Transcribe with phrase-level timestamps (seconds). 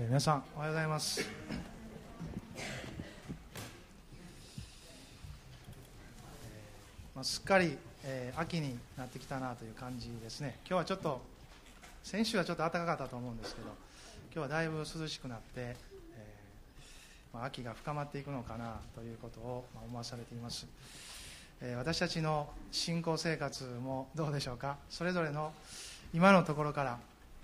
[0.00, 1.20] えー皆さんおはようございます、
[7.14, 10.56] まあ、すっかり、えー秋になってきたなという感じですね。
[10.66, 11.20] 今日はちょっと
[12.02, 13.68] 先週はちょっと暖かかったと思うんですけど
[14.34, 20.66] 今日はだいぶ涼しくなって、えーまあ、秋が深まっていくのかなということをまあ思わされています、
[21.60, 24.78] えー私たちの信仰生活もどうでしょうか。
[24.88, 25.52] それぞれの
[26.14, 26.98] 今のところから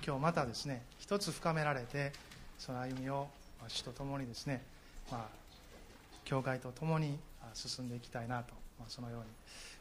[0.06, 2.12] 今日またですね一つ深められて
[2.58, 3.28] その歩みを
[3.68, 4.62] 主と共にですね、
[5.10, 5.22] まあ、
[6.24, 7.18] 教会と共に
[7.54, 9.24] 進んでいきたいなと、まあ、そのように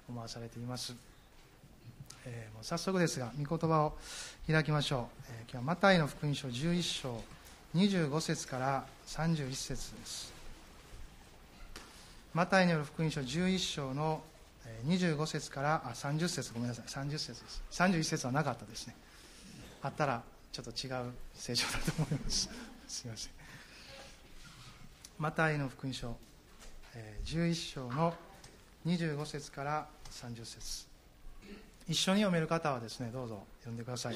[0.10, 0.96] 思わされています、
[2.26, 3.94] えーもう早速ですが御言葉を
[4.50, 7.22] 開きましょう、えー今日はマタイの福音書11章
[7.76, 10.34] 25節から31節です。
[12.34, 14.22] マタイによる福音書11章の
[14.86, 17.64] 25節からあ30節ごめんなさい30節です。
[17.72, 18.96] 31節はなかったですね。
[19.82, 22.50] あったらちょっと違う聖書だと思います。
[22.88, 23.32] すいません。
[25.18, 26.16] マタイの福音書、
[27.26, 28.16] 11章の
[28.86, 30.88] 25節から30節。
[31.88, 34.16] 一緒に読める方はですねどうぞ読んでください。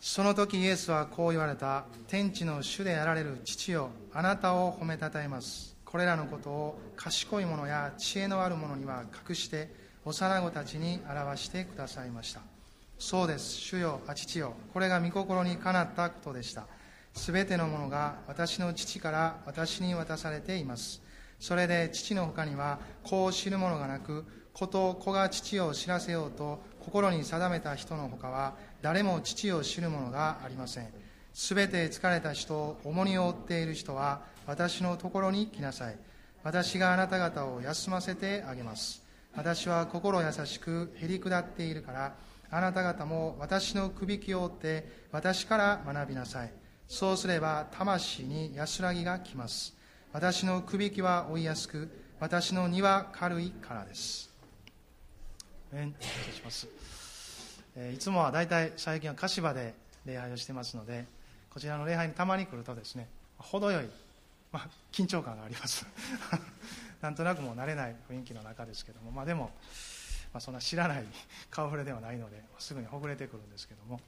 [0.00, 1.84] その時イエスはこう言われた。
[2.06, 5.76] 天地の主であられる父よあなたを褒めたたえます。
[5.84, 9.68] これらのことを賢い者や知恵のある者には隠して
[10.04, 12.57] 幼子たちに表してくださいました。
[12.98, 13.54] そうです。
[13.54, 14.54] 主よあ父よ。
[14.72, 16.66] これが御心にかなったことでした。
[17.14, 21.00] すべてのものが私の父から私に渡されています。
[21.38, 30.88] それで父の他には子を知る者がなく子と子が父を知らせようと心に定めた人の他は誰も父を知る者がありません。
[31.32, 35.96] すべて疲れた人重荷を負っている人は私のところに来なさい。
[36.42, 39.02] 私があなた方を休ませてあげます。
[39.36, 42.14] 私は心優しくへり下っているから
[42.50, 46.52] あなた方も私のくびきを追って私から学びなさい。
[46.86, 49.76] そうすれば魂に安らぎが来ます。
[50.12, 54.30] 私のくびきは追いやすく私の荷は軽いからです。
[55.72, 56.66] えん失礼します、
[57.76, 59.74] えーいつもは大体最近は柏で
[60.06, 61.04] 礼拝をしてますので
[61.50, 63.84] こちらの礼拝にたまに来るとですね程よい、
[64.50, 65.86] まあ、緊張感があります。
[67.00, 69.52] なんとなくもう慣れない雰囲気の中ですけども、まあ、でも、
[70.38, 71.04] あ、そんな知らない
[71.50, 74.00] 顔触れではないのですぐにほぐれてくるんですけども、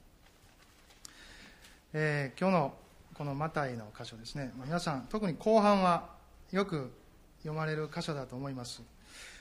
[1.93, 2.75] えー今日の
[3.15, 6.09] このマタイの箇所ですね、まあ皆さん特に後半は
[6.53, 6.91] よく
[7.41, 8.83] 読まれる箇所だと思います。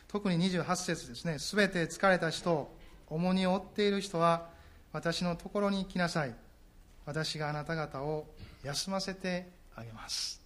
[0.08, 1.40] 特に28節ですね。
[1.40, 2.76] すべて疲れた人
[3.08, 4.50] 重荷を負っている人は
[4.92, 6.36] 私のところに来なさい。
[7.10, 8.28] 私があなた方を
[8.64, 10.40] 休ませてあげます、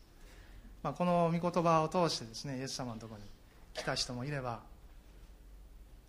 [0.81, 3.25] まあ、この御言葉を通してですねイエス様のところに
[3.73, 4.61] 来た人もいれば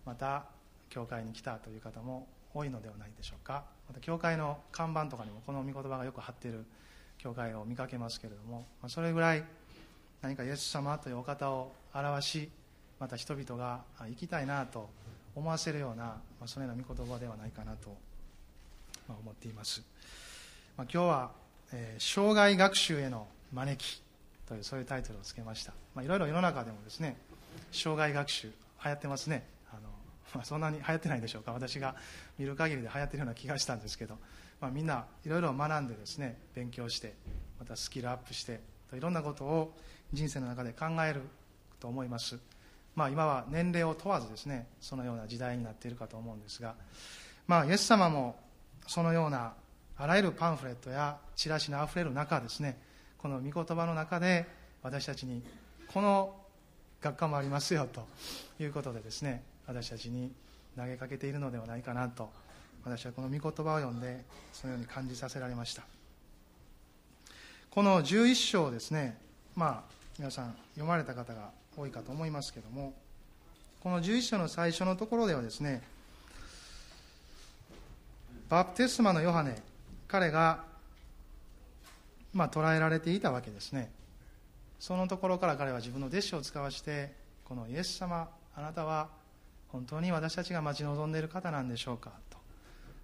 [0.05, 0.45] また
[0.89, 3.63] 教会に来たという方も多いのではないでしょうか。
[3.87, 6.65] また教会の看板とかにもこの御言葉がよく貼っている
[7.17, 9.43] 教会を見かけますけれども、ま、それぐらい
[10.21, 12.49] 何かイエス様というお方を表し
[12.99, 14.89] また人々があ生きたいなと
[15.35, 17.95] 思わせるような、まあ、そのような御言葉ではないかなと、
[19.07, 19.83] 思っています、
[20.77, 21.31] まあ、今日は、
[21.71, 24.01] えー生涯学習への招き」
[24.47, 27.17] というそういうタイトルをつけました、まあ、いろいろ世の中でもですね
[27.71, 29.45] 生涯学習流行ってますね、
[30.35, 31.53] まあ、そんなに流行ってないでしょうか。
[31.53, 31.95] 私が
[32.37, 34.17] 見る限りで流行ってるような気がしたんですけど、
[34.59, 37.13] まあ、みんないろいろ学んでですね勉強して
[37.59, 38.59] またスキルアップして
[38.93, 39.73] いろんなことを
[40.13, 41.21] 人生の中で考える
[41.79, 42.37] と思います、
[42.95, 46.75] まあ、今は年齢を問わずですねそのような時代になっているかと思うんですが、
[47.47, 48.39] まあ、イエス様も
[48.87, 49.53] そのような
[49.97, 52.77] あらゆるパンフレットやチラシのあふれる中ですね
[53.17, 54.45] この御言葉の中で
[54.83, 55.41] 私たちに
[55.93, 56.35] この
[57.01, 58.07] 学科もありますよと
[58.59, 60.31] いうことでですね私たちに
[60.77, 62.29] 投げかけているのではないかなと
[62.83, 65.83] 私はこの御言葉を読んでそのように感じさせられました。
[67.71, 69.17] この11章ですね
[69.53, 72.93] まあ皆さん読まれた方が多いかと思いますけども
[73.81, 75.81] この11章の最初のところではですね
[78.47, 79.61] バプテスマのヨハネ
[80.07, 80.63] 彼が
[82.33, 83.91] まあ捕らえられていたわけですね。
[84.79, 87.13] そのところから彼は自分の弟子を使わして
[87.43, 89.09] このイエス様あなたは
[89.69, 92.11] 本当に私たちが待ち望んでいる方なんでしょうか？
[92.29, 92.37] と。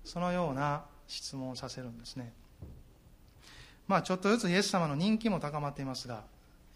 [0.03, 2.33] そのような質問をさせるんですね。
[3.87, 6.23] まあちょっとずつイエス様の人気も高まっていますが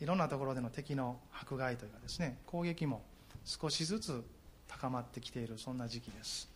[0.01, 3.01] いろんなところでの敵の迫害というかですね攻撃も
[3.45, 4.23] 少しずつ
[4.67, 6.49] 高まってきているそんな時期です。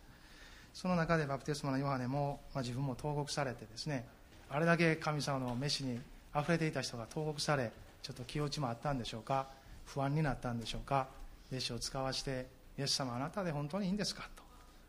[0.74, 4.06] その中でバプテスマのヨハネも、まあ、自分も投獄されてですね
[4.50, 6.00] あれだけ神様の飯に
[6.34, 7.72] あふれていた人が投獄され
[8.02, 9.48] ちょっと気落ちもあったんでしょうか？
[9.86, 11.08] 不安になったんでしょうか？
[11.52, 12.48] 弟子を使わして
[12.80, 14.24] イエス様あなたで本当にいいんですか？
[14.36, 14.44] と。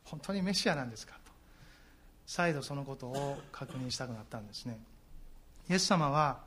[0.04, 1.14] 本当にメシアなんですか？
[1.24, 1.32] と。
[2.24, 4.78] 再度そのことを確認したくなったんですね。
[5.68, 6.38] イエス様は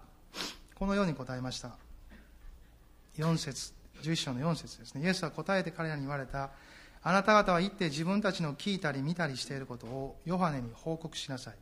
[0.73, 1.71] このように答えました。
[3.17, 5.03] 4節11章の4節ですね。
[5.03, 6.51] イエスは答えて彼らに言われた。
[7.03, 11.55] あなた方は行って自分たちの聞いたり見たりしていることをヨハネに報告しなさい。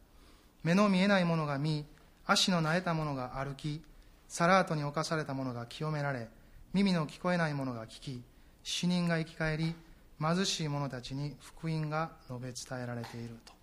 [0.64, 1.86] 目の見えないものが見
[2.28, 3.82] 足のなえたものが歩き
[4.28, 6.28] サラートに侵されたものが清められ
[6.74, 8.24] 耳の聞こえないものが聞き
[8.64, 9.76] 死人が生き返り
[10.20, 13.54] 貧しい者たちに福音が述べ伝えられていると。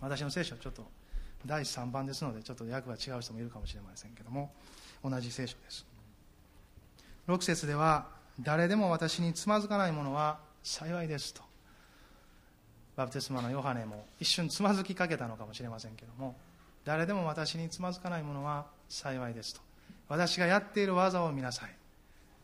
[0.00, 0.84] 私の聖書はちょっと
[1.44, 4.52] 第3番ですのでちょっと訳が違う人もいるかもしれませんけども
[5.04, 5.86] 同じ聖書です。
[7.28, 8.08] 6節では
[8.40, 11.42] 誰でも私につまずかないものは幸いですと。
[12.96, 16.36] バプテスマのヨハネも一瞬つまずきかけたのかもしれませんけども
[16.84, 19.60] 誰でも私につまずかないものは幸いですと。
[20.08, 21.79] 私がやっている技を見なさい。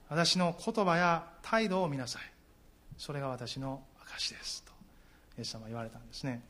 [0.08, 2.22] 私の言葉や態度を見なさい。
[2.98, 4.62] それが私の証です。
[4.64, 4.72] と
[5.38, 6.42] イエス様は言われたんですね、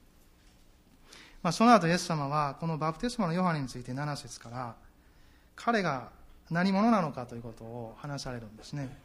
[1.42, 4.76] まあ、その後イエス様はこのバプテスマのヨハネについて7節から
[5.54, 6.10] 彼が
[6.50, 8.96] 何者なのかということを話されるんですね、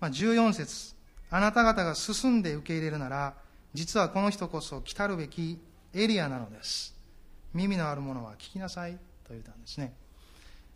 [0.00, 0.94] まあ、14節
[1.30, 3.34] あなた方が進んで受け入れるなら
[3.72, 5.60] 実はこの人こそ来たるべき
[5.94, 6.94] エリアなのです。
[7.52, 8.92] 耳のある者は聞きなさい。
[8.92, 9.92] と言ったんですね。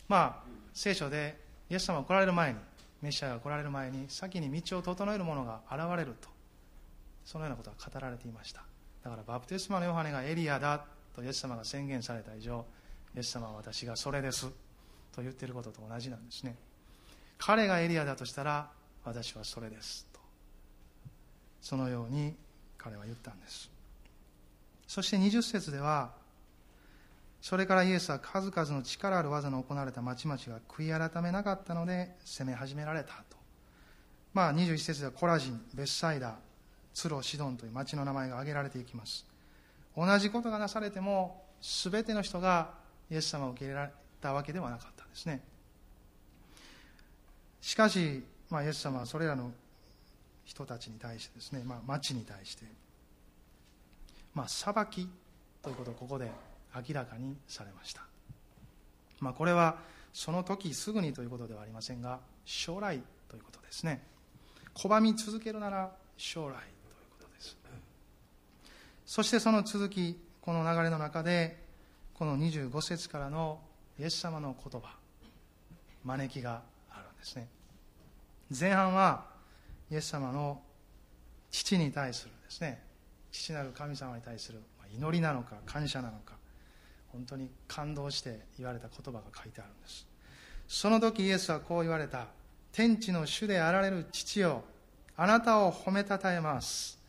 [0.07, 1.37] まあ聖書で
[1.69, 2.59] イエス様が来られる前に
[3.01, 6.29] メシアが来られる前に先に道を整える者が現れると
[7.23, 8.63] そのようなことが語られていました。
[9.03, 10.85] だからバプテスマのヨハネがエリアだ
[11.15, 12.65] とイエス様が宣言された以上
[13.15, 14.47] イエス様は私がそれです
[15.15, 16.55] と言っていることと同じなんですね。
[17.37, 18.69] 彼がエリアだとしたら
[19.03, 20.19] 私はそれですと。
[21.61, 22.35] そのように
[22.77, 23.69] 彼は言ったんです。
[24.87, 26.11] そして20節では
[27.45, 33.37] それからイエスは数々の力ある技の行われた町々が悔い改めなかったので攻め始められたと。
[34.33, 36.39] まあ、21節ではコラジン、ベッサイダ、
[36.91, 39.27] ツロ、シドンという町の名前が挙げられていきます。
[39.95, 42.71] 同じことがなされても、全ての人が
[43.11, 45.43] イエス様を受け入れられたわけではなかったんですね。
[47.61, 49.51] しかし、まあ、イエス様はそれらの
[50.45, 52.65] 人たちに対してですね、まあ、町に対して、
[54.33, 55.07] まあ、裁き
[55.61, 56.31] ということをここで
[56.75, 58.01] 明らかにされました、
[59.19, 59.77] まあ、これは
[60.13, 64.01] その時すぐにということではありませんが将来ということですね。
[64.73, 66.61] 拒み続けるなら将来という
[67.19, 67.57] ことです。
[69.05, 71.57] そしてその続きこの流れの中で
[72.13, 73.59] この25節からの
[73.99, 74.95] イエス様の言葉
[76.03, 77.47] 招きがあるんですね。
[78.57, 79.25] 前半は
[79.91, 80.61] イエス様の
[81.51, 82.81] 父に対するですね
[83.31, 84.61] 父なる神様に対する
[84.93, 86.35] 祈りなのか感謝なのか
[87.15, 90.05] 本当に感動して言われた言葉が書いてあるんです。
[90.67, 92.27] その時イエスはこう言われた。
[92.71, 94.63] 天地の主であられる父よ
[95.15, 96.99] あなたを褒めたたえます。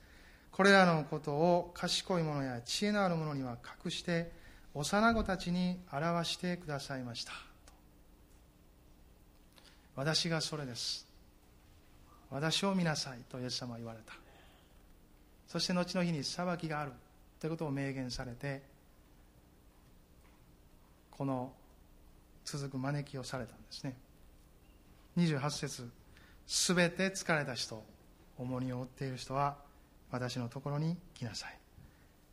[0.52, 4.30] これらのことを賢い者や知恵のある者には隠して
[4.74, 7.32] 幼子たちに表してくださいました。
[9.96, 11.04] 私がそれです。
[12.30, 14.12] 私を見なさいとイエス様は言われた。
[15.48, 16.92] そして後の日に裁きがある
[17.40, 18.62] ということを明言されて
[21.16, 21.52] この
[22.44, 23.96] 続く招きをされたんですね。
[25.16, 25.88] 28節
[26.46, 27.82] すべて疲れた人
[28.38, 29.56] 重荷を負っている人は
[30.10, 31.58] 私のところに来なさい。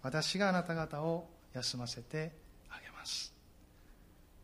[0.02, 2.34] 私があなた方を休ませて
[2.70, 3.34] あげます。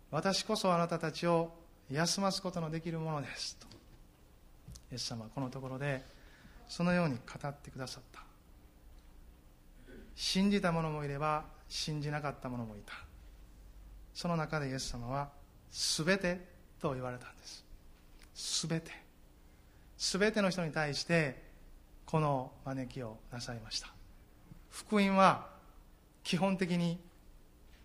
[0.10, 1.54] 私こそあなたたちを
[1.92, 3.58] 休ますことのできるものです。
[3.58, 3.68] と
[4.92, 6.04] イエス様はこのところで
[6.68, 8.24] そのように語ってくださった。
[10.16, 13.08] 信じた者もいれば信じなかった者もいた。
[14.13, 15.30] その中でイエス様は
[15.71, 16.39] 全て
[16.80, 17.66] と言われたんです。
[18.68, 18.92] 全て。
[19.97, 21.44] 全ての人に対して
[22.06, 23.89] この招きをなさいました。
[24.69, 25.47] 福音は
[26.23, 26.99] 基本的に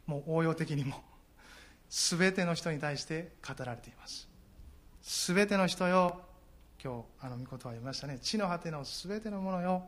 [0.07, 1.03] もう応用的にも
[1.91, 4.29] 全ての人に対して語られています。
[5.03, 6.21] 全ての人よ
[6.83, 8.19] 今日あの御言葉を読みましたね。
[8.21, 9.85] 地の果ての全てのものよ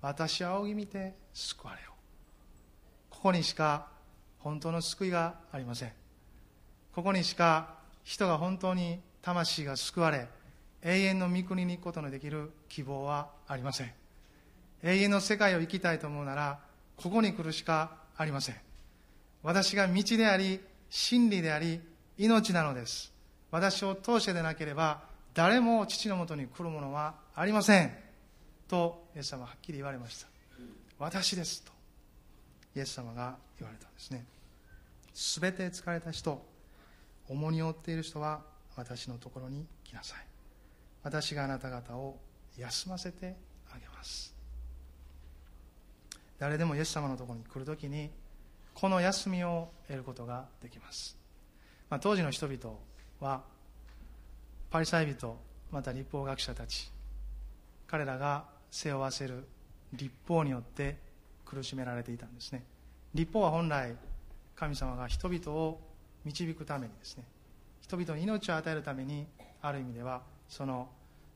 [0.00, 1.90] 私は仰ぎ見て救われよ
[3.10, 3.88] ここにしか
[4.46, 5.92] 本当の救いがありません。
[6.94, 7.74] ここにしか
[8.04, 10.28] 人が本当に魂が救われ
[10.82, 13.92] 永遠の御国に行くことのできる希望はありません。
[14.84, 16.60] 永遠の世界を生きたいと思うなら
[16.96, 18.56] ここに来るしかありません。
[19.42, 20.60] 私が道であり
[20.90, 21.80] 真理であり
[22.16, 23.12] 命なのです。
[23.50, 25.00] 私を通してでなければ
[25.34, 27.92] 誰も父のもとに来るものはありません。
[28.68, 30.28] とイエス様ははっきり言われました。
[31.00, 31.72] 私ですと
[32.76, 34.35] イエス様が言われたんですね。
[35.16, 36.44] すべて疲れた人
[37.26, 38.42] 重荷を負っている人は
[38.76, 40.18] 私のところに来なさい。
[41.02, 42.18] 私があなた方を
[42.58, 43.34] 休ませて
[43.72, 44.34] あげます。
[46.38, 48.10] 誰でもイエス様のところに来るときに
[48.74, 51.16] この休みを得ることができます、
[51.88, 52.76] まあ、当時の人々
[53.20, 53.42] は
[54.70, 55.38] パリサイ人
[55.70, 56.90] また立法学者たち
[57.86, 59.48] 彼らが背負わせる
[59.94, 60.98] 立法によって
[61.46, 62.64] 苦しめられていたんですね。
[63.14, 63.96] 立法は本来
[64.56, 65.80] 神様が人々を
[66.24, 67.24] 導くためにですね
[67.80, 69.26] 人々に命を与えるために
[69.62, 70.88] ある意味ではその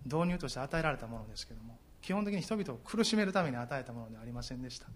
[0.05, 4.87] 導入として与えられたものですけども基本的に人々を苦しめるために与えたものではありませんでした。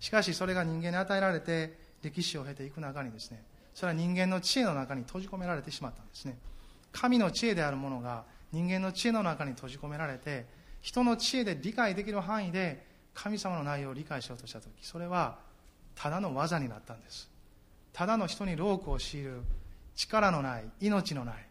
[0.00, 3.42] しかしそれが人間に与えられて歴史を経ていく中にですね
[3.74, 6.36] それは人間の知恵の中に閉じ込められてしまったんですね。
[6.92, 10.46] 神の知恵であるものが人間の知恵の中に閉じ込められて
[10.80, 12.84] 人の知恵で理解できる範囲で
[13.14, 15.38] 神様の内容を理解しようとした時それは
[15.94, 17.29] ただの技になったんです。
[17.92, 19.42] ただの人に労苦を強いる
[19.96, 21.46] 力のない命のない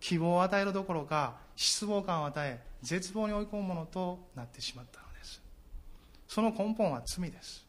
[0.00, 5.40] 希望を与えるどころか失望感を与え絶望に追い込むものとなってしまったのです。
[6.28, 7.64] その根本は罪です。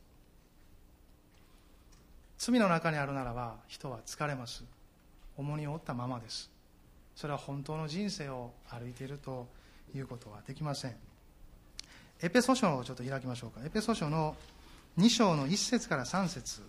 [2.38, 4.66] 罪の中にあるならば人は疲れます。
[5.38, 6.52] 重荷を負ったままです。
[7.16, 9.48] それは本当の人生を歩いていると
[9.96, 10.96] いうことはできません。
[12.22, 13.66] エペソ書をちょっと開きましょうか。
[13.66, 14.36] エペソ書の
[14.98, 16.62] 2章の1節から3節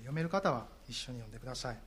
[0.00, 1.78] 読める方は一緒に読んでください。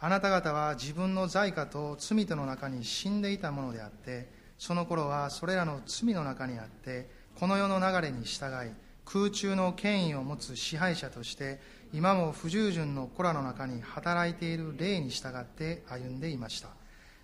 [0.00, 8.70] あなた方は自分の罪過と罪との中に死んでいたものであってその頃はそれらの罪の中にあってこの世の流れに従い
[9.04, 11.60] 空中の権威を持つ支配者として
[11.92, 16.68] 今も不従順の子らの中に働いている霊に従って歩んでいました。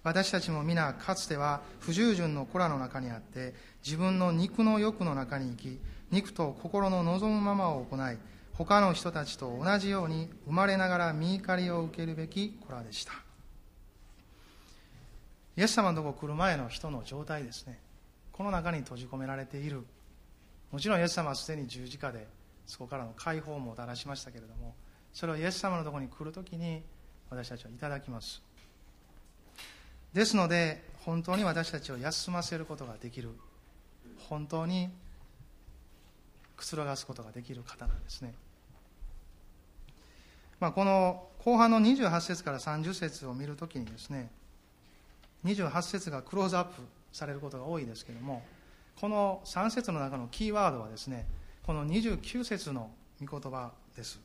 [0.03, 8.19] 私たちも皆かつては不従順の子らの中にあって自分の肉の欲の中に生き肉と心の望むままを行い
[8.57, 13.13] 他の人たちと同じように生まれながら見怒りを受けるべき子らでした。
[15.57, 17.79] イエス様のとこ来る前の人の状態ですね。
[18.33, 19.85] この中に閉じ込められている。
[20.71, 22.27] もちろんイエス様はすでに十字架で
[22.67, 24.75] そこからの解放ももたらしましたけれども
[25.13, 26.83] それをイエス様のとこに来るときに
[27.31, 28.43] 私たちはいただきます。
[30.13, 33.31] ですので本当に私たちを休ませることができる。
[34.29, 34.91] 本当に
[36.57, 38.35] くつろがすことができる方なんですね。
[40.65, 44.31] まあ、この後半の28節から30節を見るときにですね
[45.45, 46.81] 28節がクローズアップ
[47.13, 48.43] されることが多いですけれども
[48.99, 51.27] この3節の中のキーワードはですね
[51.67, 52.91] この29節の
[53.23, 54.19] 御言葉です。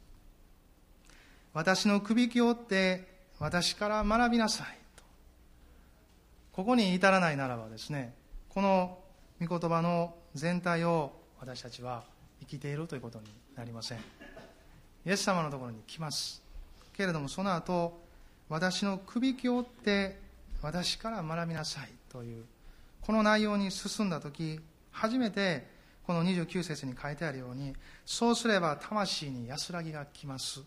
[1.53, 5.03] 私のくびきを追って私から学びなさいと。
[6.53, 8.13] ここに至らないならばですね
[8.47, 8.97] この
[9.45, 12.05] 御言葉の全体を私たちは
[12.39, 13.25] 生きているということに
[13.57, 14.18] なりません。
[15.09, 16.39] イエス様のところに来ます。
[16.93, 17.99] けれどもその後
[18.47, 20.19] 私のくびきを追って
[20.61, 22.45] 私から学びなさいという
[23.01, 24.59] この内容に進んだ時
[24.91, 25.65] 初めて
[26.05, 27.73] この29節に書いてあるように
[28.05, 30.61] そうすれば魂に安らぎが来ます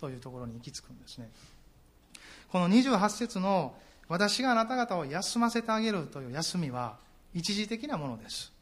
[0.00, 1.30] というところに行き着くんですね。
[2.50, 3.76] この28節の
[4.08, 6.96] 私があなた方を休ませてあげるという休みは
[7.32, 8.52] 一時的なものです。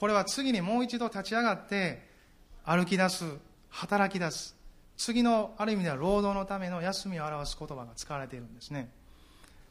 [0.00, 2.04] これは次にもう一度立ち上がって
[2.64, 3.24] 歩き出す
[3.72, 4.54] 働き出す。
[4.96, 8.88] 次のある意味では労働のための休みを表す言葉が使われているんですね。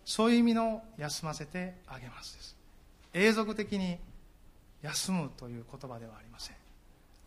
[0.04, 2.56] そういう意味の休ませてあげますです。
[3.14, 3.98] 永続的に
[4.82, 6.56] 休むという言葉ではありません。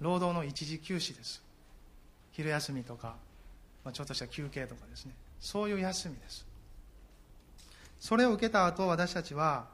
[0.00, 1.42] 労働の一時休止です。
[2.32, 3.14] 昼休みとか、
[3.84, 5.12] まあ、ちょっとした休憩とかですね。
[5.40, 6.44] そういう休みです。
[8.00, 9.66] それを受けた後私たちは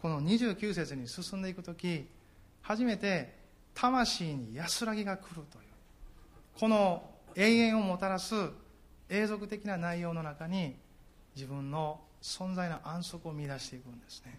[0.00, 2.06] この29節に進んでいく時
[2.62, 3.34] 初めて
[3.74, 5.69] 魂に安らぎが来るという。
[6.60, 7.02] この
[7.36, 8.34] 永遠をもたらす
[9.08, 10.76] 永続的な内容の中に
[11.34, 14.38] 自分の存在の安息を見出していくんですね。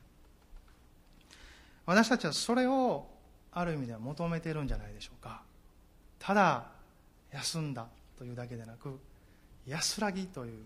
[1.88, 3.08] 私たちはそれを
[3.51, 5.42] ある意味では求めているんじゃないでしょうか。
[6.20, 6.68] ただ
[7.32, 7.88] 休んだ
[8.20, 9.00] というだけでなく
[9.66, 10.63] 安らぎという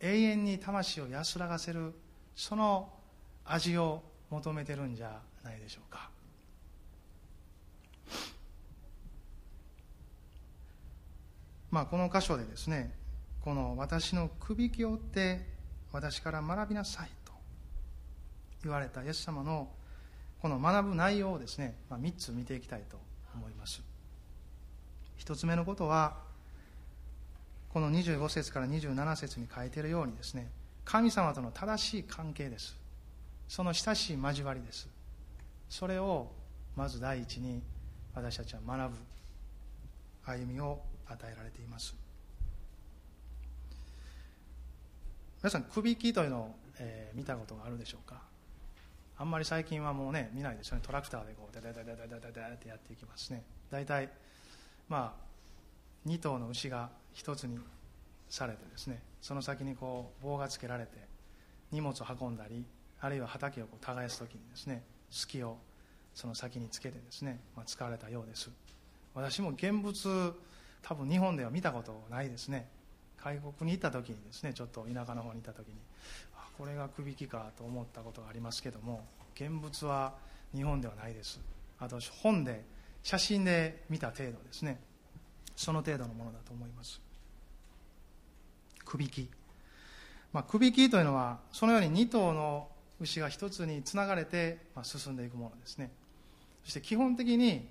[0.00, 1.94] 永遠に魂を安らがせる
[2.34, 2.92] その
[3.44, 6.11] 味を求めてるんじゃないでしょうか。
[11.72, 12.94] まあ、この箇所でですね
[13.40, 15.40] この私のくびきを追って
[15.90, 17.32] 私から学びなさいと
[18.62, 19.68] 言われたイエス様の
[20.40, 22.98] この学ぶ内容をですね、まあ、3つ見ていきたいと
[23.34, 23.82] 思います。
[25.18, 26.16] 1つ目のことは
[27.72, 30.50] この25節から27節に書いているようにですね
[30.84, 32.76] 神様との正しい関係です。
[33.48, 34.88] その親しい交わりです。
[35.70, 36.32] それを
[36.76, 37.62] まず第一に
[38.14, 38.98] 私たちは学ぶ。
[40.24, 40.80] 歩みを
[41.12, 41.94] 与えられています。
[45.42, 48.22] 皆さんくびきというのを、えー見たことがあるでしょうか？
[49.18, 50.82] あんまり最近はもうね見ないですよね。
[50.84, 53.42] トラクターでこうダダダダダダダダってやっていきますね。
[53.70, 54.08] 大体
[54.88, 55.14] ま
[56.06, 57.58] あ2頭の牛が1つに
[58.28, 60.92] されてですねその先にこう棒がつけられて
[61.70, 62.64] 荷物を運んだり
[63.00, 65.58] あるいは畑をこう耕す時にですね隙を
[66.14, 68.50] その先につけてですね、まあ、使われたようです。
[69.14, 70.34] 私も現物
[70.82, 72.68] 多分日本では見たことないですね。
[73.22, 75.74] 外国に行った時にですねちょっと田舎の方に行った時に
[76.34, 79.04] あこれがくびきかと思ったことがありますけども
[79.36, 80.14] 現物は
[80.54, 81.40] 日本ではないです。
[81.78, 82.64] あと本で
[83.02, 84.80] 写真で見た程度ですね。
[85.56, 87.00] その程度のものだと思います。
[88.84, 89.28] くびき、
[90.32, 92.68] まあ、くびきというのはそのように2頭の
[93.00, 95.90] 牛が1つにつながれて、まあ、進んでいくものですね。
[96.64, 97.68] そして基本的に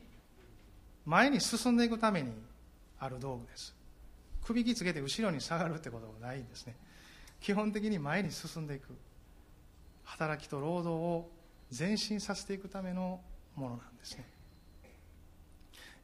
[1.05, 2.31] 前に進んでいくために
[3.01, 3.75] ある道具です。
[4.45, 6.75] くびきつけて後ろに下がるってことはないんですね。
[7.41, 8.95] 基本的に前に進んでいく。
[10.03, 11.29] 働きと労働を
[11.77, 13.19] 前進させていくための
[13.55, 14.25] ものなんですね。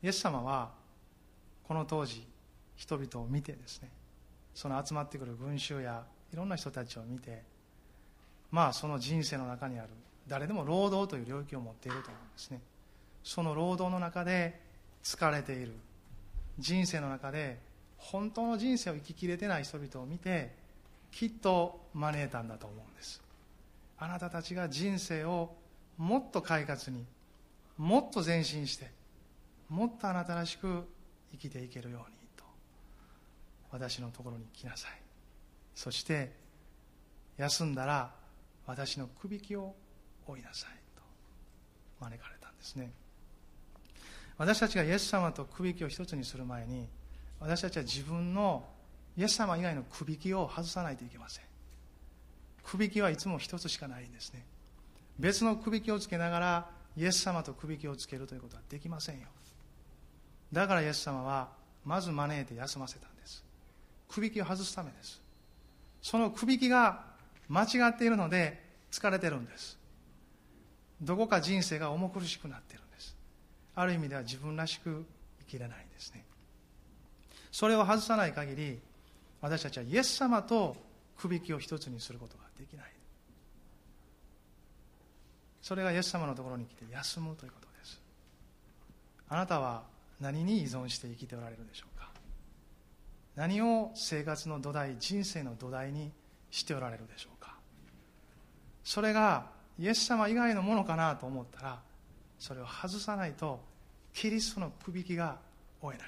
[0.02, 0.72] イエス様は
[1.68, 2.26] この当時
[2.76, 3.90] 人々を見てですね
[4.54, 7.44] その集まってくる群衆やいろんな人たちを見て
[8.52, 9.90] まあその人生の中にある
[10.28, 12.62] 誰でも労働という領域を持っていると思うんですね。
[13.24, 14.62] その労働の中で
[15.04, 15.74] 疲れている。
[16.60, 17.60] 人生の中で
[17.98, 20.56] 本当の人生を生ききれてない人々を見て
[21.12, 23.22] きっと招いたんだと思うんです。
[23.98, 25.56] あなたたちが人生を
[25.98, 27.06] もっと快活に
[27.78, 28.92] もっと前進して
[29.70, 30.88] もっとあなたらしく
[31.32, 32.44] 生きていけるようにと
[33.72, 34.92] 私のところに来なさい。
[35.76, 36.32] そして
[37.38, 38.14] 休んだら
[38.66, 39.76] 私のくびきを
[40.28, 41.02] 追いなさいと
[42.00, 42.92] 招かれたんですね。
[44.38, 46.88] 私たちがイエス様とくびきを一つにする前に
[47.40, 48.66] 私たちは自分の
[49.18, 51.44] イエス様以外のくびきを外さないといけません。
[52.64, 54.46] くびきはいつも一つしかないんですね。
[55.18, 59.28] 別のくびきをつけながらイエス様とくびきをつけるということはできませんよ。
[60.52, 61.50] だからイエス様は
[61.84, 63.44] まず招いて休ませたんです。
[64.10, 65.22] くびきを外すためです。
[66.02, 67.06] そのくびきが
[67.50, 69.78] 間違っているので疲れてるんです。
[71.02, 72.67] どこか人生が重苦しくなって
[73.80, 75.06] ある意味では自分らしく
[75.42, 76.26] 生きれないんですね。
[77.52, 78.80] それを外さない限り
[79.40, 80.76] 私たちはイエス様と
[81.16, 82.92] くびきを一つにすることができない。
[85.62, 88.02] それがイエス様のところに来て休むということです。
[89.30, 89.84] あなたは
[90.20, 92.10] 何に依存して生きておられるでしょうか？
[93.36, 96.12] 何を生活の土台人生の土台に
[96.50, 97.54] しておられるでしょうか？
[98.84, 99.46] それが
[99.78, 101.80] イエス様以外のものかなと思ったら
[102.48, 103.60] それを外さないと
[104.14, 105.38] キリストのくびきが
[105.82, 106.08] 追えない。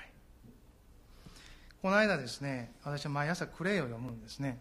[1.82, 4.60] この間ですね私は毎朝クレイを読むんですね、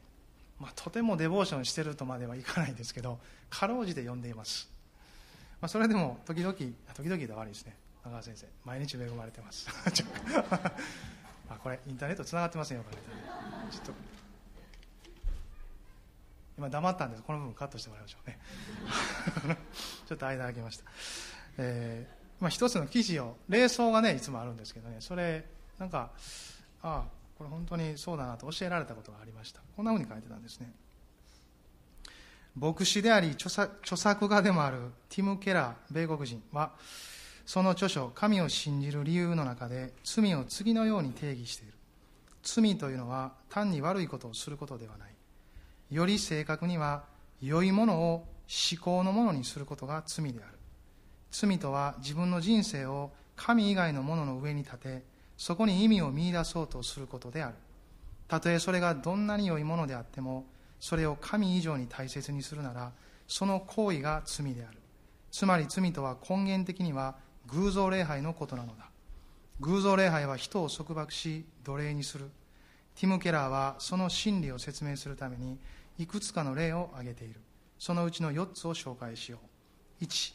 [0.60, 3.18] まあ、とてもデボーションしてるとまではいかないですけど
[3.50, 4.70] かろうじて読んでいます、
[5.60, 7.74] まあ、それでも時々時々で悪いですね。
[8.04, 9.68] 中川先生毎日恵まれてます。
[11.50, 12.84] あこれインターネットつながってませんよ
[13.70, 13.92] ちょっと
[16.58, 17.22] 今黙ったんです。
[17.22, 18.38] この部分カットしてもらいましょうね。
[20.06, 20.84] ちょっと間空けました、
[21.58, 25.44] えーまあ、一つの記事を霊装がねいつもあるんですけどねそれ
[25.78, 26.10] なんか
[26.82, 29.60] ああこれ本当にそうだなと教えられたことがありました。
[29.76, 30.72] こんなふうに書いてたんですね。
[32.56, 36.72] 牧師であり著作著作家でもあるティム・ケラー米国人は
[37.46, 41.74] その著書「神を信じる理由」の中で罪を次のように定義している。
[42.42, 45.14] 罪というのは単に悪いことをすることではない。
[45.90, 47.04] より正確には
[47.40, 48.26] 良いものを
[48.72, 50.57] 思考のものにすることが罪である。
[51.30, 55.02] 罪とは自分の人生を神以外のものの上に立て
[55.36, 57.54] そこに意味を見出そうとすることである。
[58.26, 60.44] たとえそれがどんなに良いものであっても
[60.80, 62.92] それを神以上に大切にするなら
[63.26, 64.78] その行為が罪である。
[65.30, 68.90] つまり罪とは根源的には偶像礼拝のことなのだ。
[69.60, 72.30] 偶像礼拝は人を束縛し奴隷にする。
[72.94, 75.58] ティム・ケラーはその真理を説明するために
[75.98, 77.40] いくつかの例を挙げている。
[77.78, 79.38] そのうちの4つを紹介しよ
[80.00, 80.04] う。
[80.04, 80.34] 1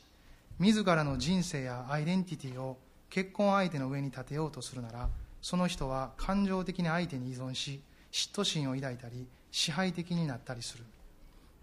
[0.60, 2.78] 自らの人生やアイデンティティを
[3.10, 5.10] 結婚相手の上に立てようとするなら
[5.42, 10.84] その人は感情的に相手に依存し嫉妬心を抱いたり支配的になったりする。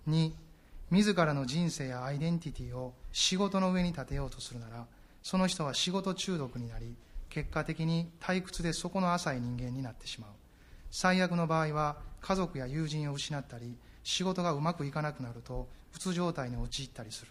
[0.09, 0.33] 2
[0.90, 4.87] 自らの人生やアイデンティティを仕事の上に立てようとするなら
[5.22, 6.96] その人は仕事中毒になり
[7.29, 10.31] 結果的に退屈で底の浅い人間になってしまう。
[10.90, 17.31] 最悪の場合は家族や友人を失ったり仕事がうまくいかなくなるとうつ状態に陥ったりする。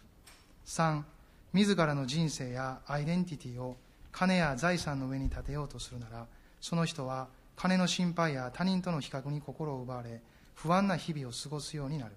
[0.65, 1.03] 3
[1.53, 3.77] 自らの人生やアイデンティティを
[4.12, 6.27] 金や財産の上に立てようとするなら
[6.62, 10.21] その人は金の心配や他人との比較に心を奪われ
[10.53, 12.12] 不安な日々を過ごすようになる。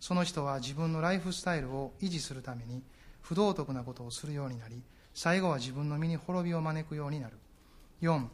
[0.00, 2.82] その人は自分のライフスタイルを維持するために
[3.20, 7.36] 不道徳なことをするようになり最後は自分の身に滅びを招くようになる。
[8.00, 8.26] 4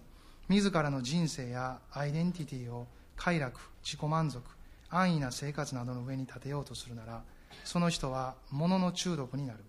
[0.48, 4.40] 自らの人生やアイデンティティを快楽自己満足
[4.90, 7.22] 安易な生活などの上に立てようとするなら
[7.64, 9.64] その人は物の中毒になる。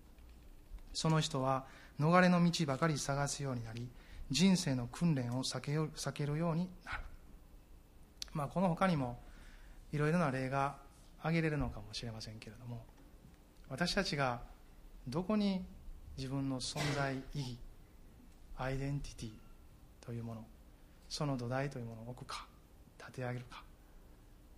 [0.92, 1.66] その人は
[2.00, 3.88] 逃れの道ばかり探すようになり
[4.30, 7.02] 人生の訓練を避け避けるようになる、
[8.32, 9.18] まあ、この他にも
[9.92, 10.76] いろいろな例が
[11.20, 12.84] 挙げれるのかもしれませんけれども
[13.68, 14.40] 私たちが
[15.06, 15.64] どこに
[16.16, 17.58] 自分の存在意義
[18.56, 19.30] アイデンティティ
[20.04, 20.44] というもの
[21.08, 22.46] その土台というものを置くか
[22.98, 23.62] 立て上げるか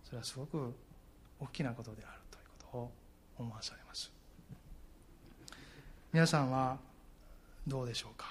[0.03, 0.73] それはすごく
[1.39, 2.91] 大きなことであるということを
[3.37, 4.11] 思わされます。
[6.13, 6.77] 皆さんは
[7.65, 8.25] どうでしょうか？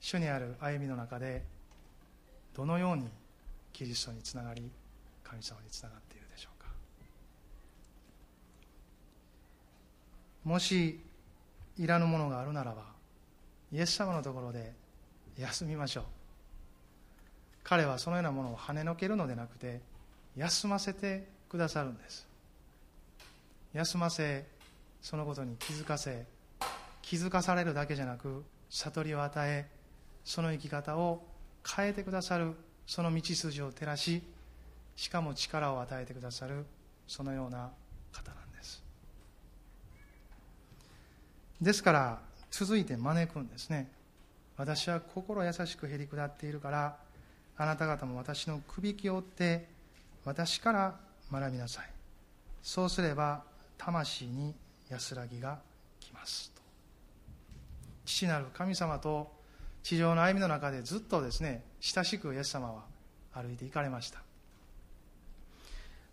[0.00, 1.42] 主にある歩みの中で
[2.54, 3.08] どのように
[3.72, 4.70] キリストにつながり
[5.24, 6.68] 神様につながっているでしょうか？
[10.44, 11.00] もし
[11.76, 12.84] いらぬものがあるならば
[13.72, 14.72] イエス様のところで
[15.36, 16.04] 休みましょう。
[17.64, 19.80] 彼はそのようなものを跳ねのけるのでなくて
[20.36, 22.24] 休ませてくださるんです。
[23.74, 24.46] 休ませ
[25.02, 26.24] そのことに気づかせ
[27.08, 29.66] 気づかされるだけじゃなく悟りを与え
[30.24, 31.24] その生き方を
[31.66, 32.52] 変えてくださる
[32.86, 34.22] その道筋を照らし
[34.94, 36.66] しかも力を与えてくださる
[37.06, 37.70] そのような
[38.12, 38.82] 方なんです。
[41.62, 42.18] ですから
[42.50, 43.90] 続いて招くんですね。
[44.58, 46.96] 私は心優しくへり下っているから
[47.56, 49.68] あなた方も私のくびきを追って
[50.26, 50.94] 私から
[51.32, 51.90] 学びなさい。
[52.62, 53.44] そうすれば
[53.78, 54.54] 魂に
[54.90, 55.58] 安らぎが
[56.00, 56.57] 来ます。
[58.08, 59.30] 父なる神様と
[59.82, 62.84] 地上の歩みの中でずっとですね親しくイエス様は
[63.34, 64.22] 歩いていかれました。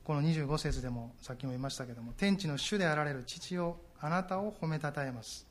[0.04, 5.48] この25節でもさっきも言いましたけども天地の主であられる父をあなたを褒めたたえます。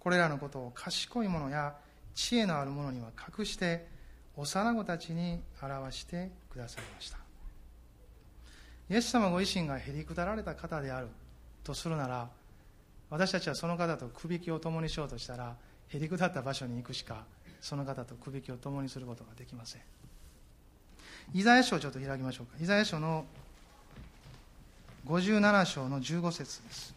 [0.00, 1.76] これらのことを賢い者や
[2.14, 3.86] 知恵のある者には隠して
[4.36, 7.18] 幼子たちに表してくださいました。
[8.90, 11.08] イエス様ご自身がへりくだられた方である
[11.62, 12.28] とするなら
[13.10, 15.54] 私たちはその方とくびきを共にしようとしたら
[15.94, 17.24] へりくだった場所に行くしか
[17.60, 19.82] その方とくびきを共にすることができません。
[21.34, 22.56] イザヤ書をちょっと開きましょうか。
[22.60, 23.24] イザヤ書の
[25.06, 26.94] 57章の15節です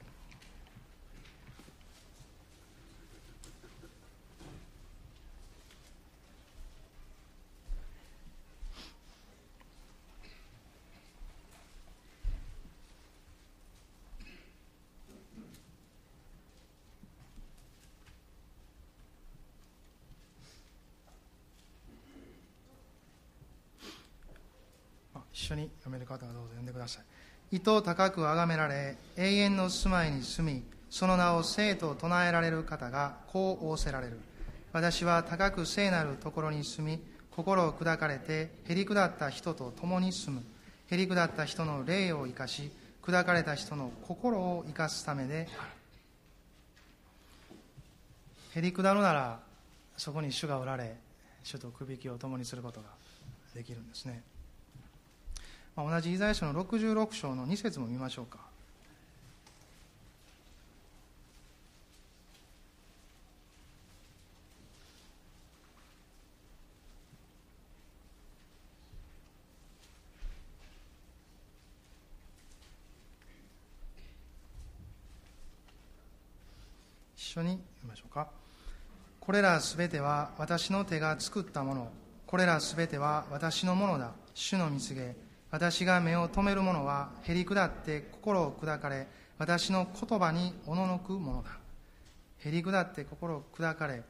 [25.31, 26.87] 一緒に読める方はどうぞ読んでくだ
[27.55, 34.19] さい意図高く崇められ永遠の住まいに住みその名を生と唱えられる方がこう仰せられる。
[34.71, 36.99] 私は高く聖なるところに住み
[37.31, 40.43] 心を砕かれてへり下った人と共に住む。
[40.89, 45.63] へり下った人の霊を生かし砕かれた人の心を生かすためであ
[48.55, 49.39] るへり下るなら
[49.97, 50.95] そこに主がおられ
[51.43, 52.87] 主とくびきを共にすることが
[53.55, 54.34] できるんですね。
[55.75, 58.39] まあ、同じイザヤ書の66章の2節も見ましょうか。
[77.17, 78.29] 一緒に見ましょうか。
[79.19, 81.91] これらすべては私の手が作ったもの。
[82.25, 84.13] これらすべては私のものだ。
[84.33, 85.24] 主の蜜げ。
[85.55, 91.51] 私が目を留める者はへり下って心を砕かれ私の言葉におののくものだ。
[92.39, 94.03] へり下って心を砕かれ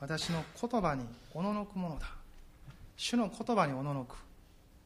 [0.00, 1.04] 私の言葉に
[1.34, 2.06] おののくものだ。
[2.96, 4.16] 主の言葉におののく。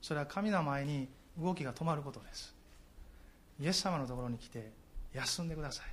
[0.02, 1.06] それは神の前に
[1.40, 2.56] 動きが止まることです。
[3.60, 4.72] イエス様のところに来て
[5.14, 5.86] 休んでください。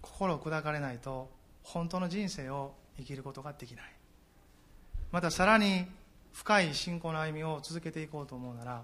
[0.00, 1.28] 心を砕かれないと
[1.62, 3.84] 本当の人生を生きることができない。
[5.12, 5.84] またさらに
[6.34, 8.82] 深い信仰の歩みを続けていこうと思うなら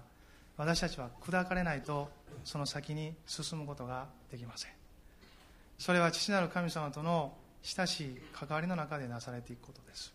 [0.57, 2.09] 私たちは砕かれないと
[2.43, 4.71] その先に進むことができません。
[5.77, 7.33] それは父なる神様との
[7.63, 10.13] 親しい関わりの中でなされていくことです。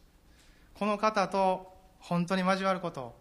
[0.75, 3.15] この方と本当に交わること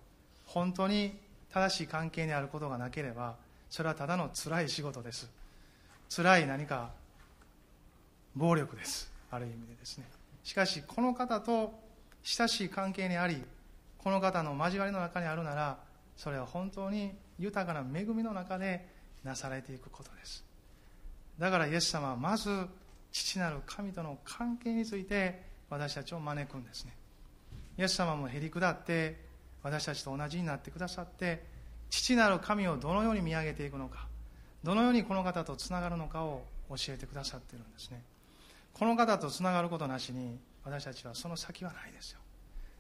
[0.45, 1.17] 本当に
[1.51, 3.35] 正しい関係にあることがなければ
[3.69, 5.29] それはただの辛い仕事です。
[6.09, 6.91] 辛い何か
[8.35, 9.11] 暴力です。
[9.31, 10.05] ある意味でですね。
[10.43, 11.73] しかしこの方と
[12.23, 13.43] 親しい関係にあり
[14.05, 15.79] この方の交わりの中にあるなら
[16.15, 18.87] それは本当に豊かな恵みの中で
[19.23, 20.45] なされていくことです。
[21.39, 22.67] だからイエス様はまず
[23.11, 25.41] 父なる神との関係について
[25.71, 26.95] 私たちを招くんですね。
[27.79, 29.19] イエス様もへり下って
[29.63, 31.43] 私たちと同じになってくださって
[31.89, 34.05] 父なる神をどのように見上げていくのか
[34.63, 38.03] どのようにこの方とつながるのかを教えてくださってるんですね。
[38.71, 42.19] この方とつながることなしに私たちはその先はないですよ。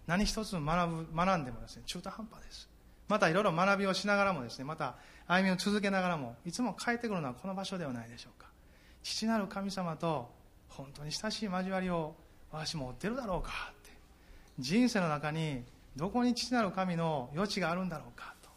[0.07, 2.69] 何一つ学ぶ学んでもですね中途半端です
[3.07, 4.95] またいろいろ学びをしながらもですねまた
[5.27, 8.47] 歩みを続けながらもいつも帰ってくるのはこの場所ではないでしょうか
[9.03, 10.29] 父なる神様と
[10.69, 12.15] 本当に親しい交わりを
[12.51, 13.91] 私も追ってるだろうかって
[14.59, 15.63] 人生の中に
[15.95, 18.49] どこに父なる神の余地があるんだろうかと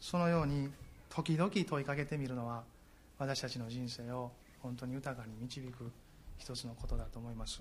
[0.00, 0.68] そのように
[1.08, 2.62] 時々問いかけてみるのは
[3.18, 5.90] 私たちの人生を本当に豊かに導く
[6.38, 7.60] 一つのことだと思います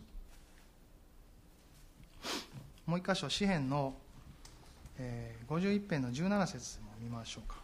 [2.88, 3.94] もう一箇所詩篇の、
[4.98, 7.58] えー、51編の17節も見ましょうか。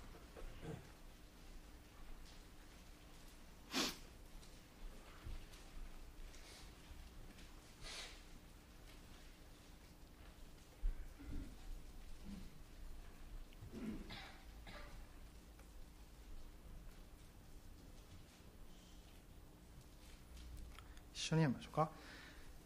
[21.16, 22.03] 一緒に読みましょうか。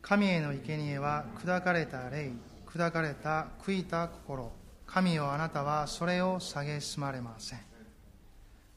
[0.08, 2.32] 神への生贄は砕かれた霊
[2.66, 4.50] 砕かれた悔いた心。
[4.86, 7.60] 神よあなたはそれを蔑まれません。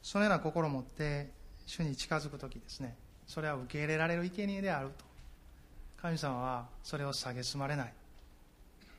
[0.01, 1.29] そのような心を持って
[1.65, 2.97] 主に近づく時ですね。
[3.27, 5.05] それは受け入れられる生贄であると。
[6.01, 7.93] 神様はそれを蔑まれない。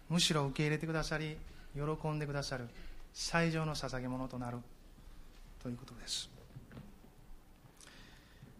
[0.08, 1.36] むしろ受け入れてくださり
[1.74, 2.66] 喜んでくださる
[3.12, 4.56] 最上の捧げ物となる
[5.62, 6.31] ということです。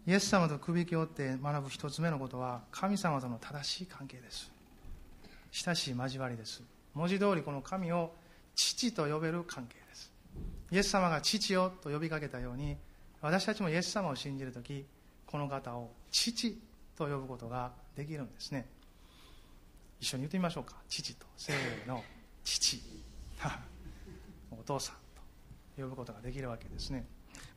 [0.05, 4.51] イエス様とくびきをって学ぶ一つ目のことは神様との正しい関係です。
[5.51, 6.61] 親しい交わりです。
[6.93, 8.13] 文字通りこの神を
[8.53, 10.11] 父と呼べる関係です。
[10.71, 12.75] イエス様が父よと呼びかけたように
[13.21, 14.85] 私たちもイエス様を信じる時
[15.25, 16.59] この方を父
[16.97, 18.67] と呼ぶことができるんですね。
[20.01, 20.75] 一緒に言ってみましょうか。
[20.89, 21.53] 父と聖
[21.87, 22.03] の
[22.43, 22.81] 父。
[24.51, 24.95] お父さん
[25.75, 27.05] と呼ぶことができるわけですね。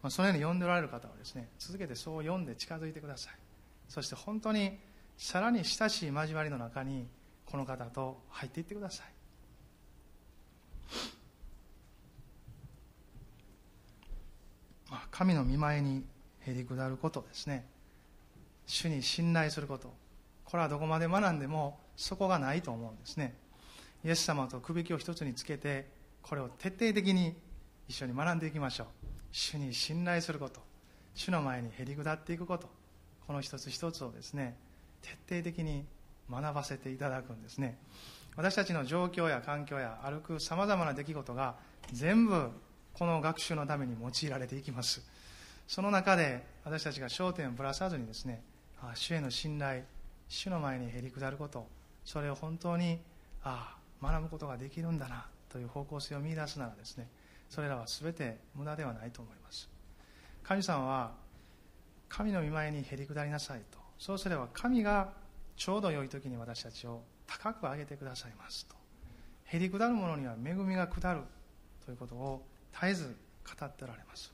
[0.03, 3.35] まあ、そのように呼んでおられる方はですね続けてそう読んで近づいてください。
[3.89, 4.79] そして本当に
[5.17, 7.09] さらに親しい交わりの中に
[7.47, 9.07] この方と入っていってください。
[14.91, 16.05] まあ、神の見前に
[16.41, 17.67] へり下ることですね。
[18.67, 19.93] 主に信頼すること。
[20.45, 23.35] これはどこまで学んでもそこがないと思うんですね。
[24.05, 25.89] イエス様とくびきを一つにつけて
[26.23, 27.35] これを徹底的に
[27.89, 29.16] 一緒に学んでいきましょう。
[29.39, 30.61] 主に信頼すること
[31.15, 32.71] 主の前にへり下っていくこと
[33.27, 34.57] この一つ一つをですね
[35.03, 35.85] 徹底的に
[36.31, 37.77] 学ばせていただくんですね。
[38.35, 41.55] 私たちの状況や環境や歩くさまざまな出来事が
[41.93, 42.49] 全部
[42.95, 45.03] この学習のために用いられていきます。
[45.69, 48.43] その中で私たちが焦点をぶらさずにですね
[48.95, 49.83] 主への信頼
[50.29, 51.67] 主の前にへり下ること
[52.07, 52.99] それを本当に
[53.45, 57.07] ああ学ぶことができるんだなという方向性を見いだすならですね
[57.49, 59.69] それらは全て無駄ではないと思います。
[60.43, 61.13] 神様は
[62.09, 63.79] 神の御前にへり下りなさいと。
[63.99, 65.13] そうすれば神が
[65.57, 68.75] ちょうど良い時に私たちを高く上げてくださいますと。
[69.45, 71.21] へり下る者には恵みが下る
[71.85, 74.33] ということを絶えず語っておられます。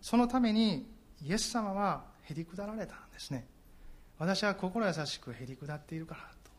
[0.00, 0.86] そのために
[1.22, 3.46] イエス様はへり下られたんですね。
[4.18, 6.50] 私は心優しくへり下っているからと。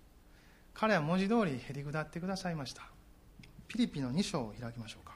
[0.73, 2.83] 彼は文字通りへり下ってくださいました。
[3.67, 5.10] ピリピの2章を開きましょうか。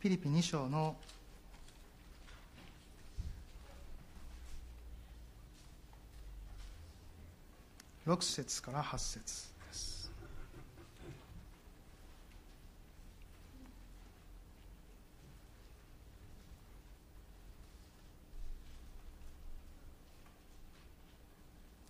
[0.00, 0.96] ピリピ2章の
[8.06, 9.18] 6節から8節
[9.68, 10.10] です。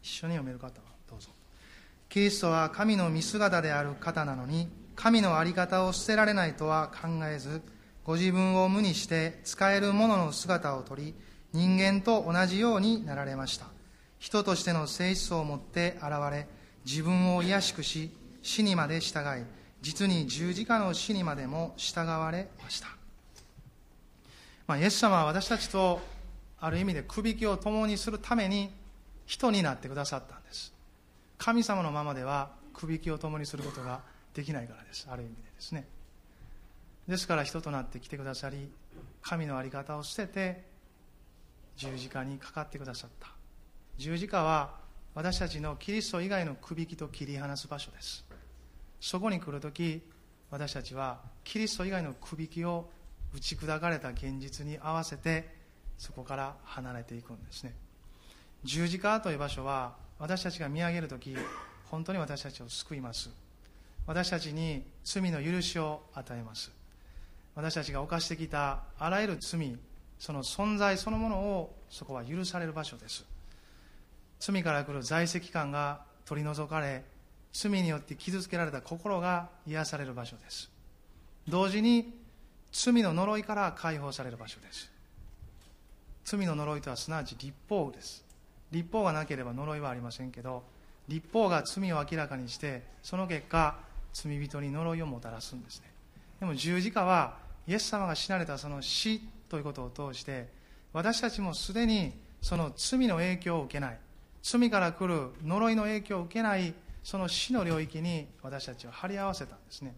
[0.02, 0.72] 一緒に読める方は
[1.08, 1.28] どうぞ。
[2.08, 7.62] キリストは神の見姿である方なのに神の在り方を捨てられないとは考えず
[8.04, 11.14] ご自分を無にして使えるものの姿をとり
[11.52, 13.66] 人間と同じようになられました。
[14.18, 16.46] 人としての性質を持って現れ
[16.84, 18.10] 自分を卑しくし
[18.42, 19.44] 死にまで従い
[19.80, 22.88] 実に十字架の死にまでも従われました、
[24.66, 26.00] まあ、イエス様は私たちと
[26.60, 28.70] ある意味でくびきを共にするために
[29.24, 30.72] 人になってくださったんです。
[31.38, 34.00] 神様のままではくびきを共にすることが
[34.34, 35.08] できないからです。
[35.10, 35.86] ある意味でですね。
[37.10, 38.70] ですから人となって来てくださり
[39.20, 40.64] 神の在り方を捨てて
[41.76, 43.26] 十字架にかかってくださった。
[43.96, 44.76] 十字架は
[45.16, 48.24] 私たちのキリスト以外のくびきと切り離す場所です。
[49.00, 50.00] そこに来るとき
[50.52, 52.88] 私たちはキリスト以外のくびきを
[53.34, 55.48] 打ち砕かれた現実に合わせて
[55.98, 57.74] そこから離れていくんですね。
[58.62, 61.34] 十字架という場所は私たちが見上げるとき
[61.90, 63.30] 本当に私たちを救います。
[64.06, 66.70] 私たちに罪の許しを与えます。
[67.60, 69.76] 私たちが犯してきたあらゆる罪
[70.18, 73.24] その存在そのものをそこは許される場所です。
[74.38, 77.04] 罪から来る在籍感が取り除かれ
[77.52, 80.70] 罪によって傷つけられた心が癒される場所です。
[81.46, 82.14] 同時に
[82.72, 84.90] 罪の呪いから解放される場所です。
[86.24, 88.24] 罪の呪いとはすなわち立法です。
[88.70, 90.62] 立法がなければ呪いはありませんけど
[91.08, 93.76] 立法が罪を明らかにしてその結果
[94.14, 95.90] 罪人に呪いをもたらすんですね。
[96.40, 100.48] でも十字架はイエス様が死なれたその死ということを通して
[100.92, 103.98] 私たちもすでにその罪の影響を受けない
[104.42, 109.94] 罪から来る呪いの影響を受けないその死の領域に私たちは貼り合わせたんですね。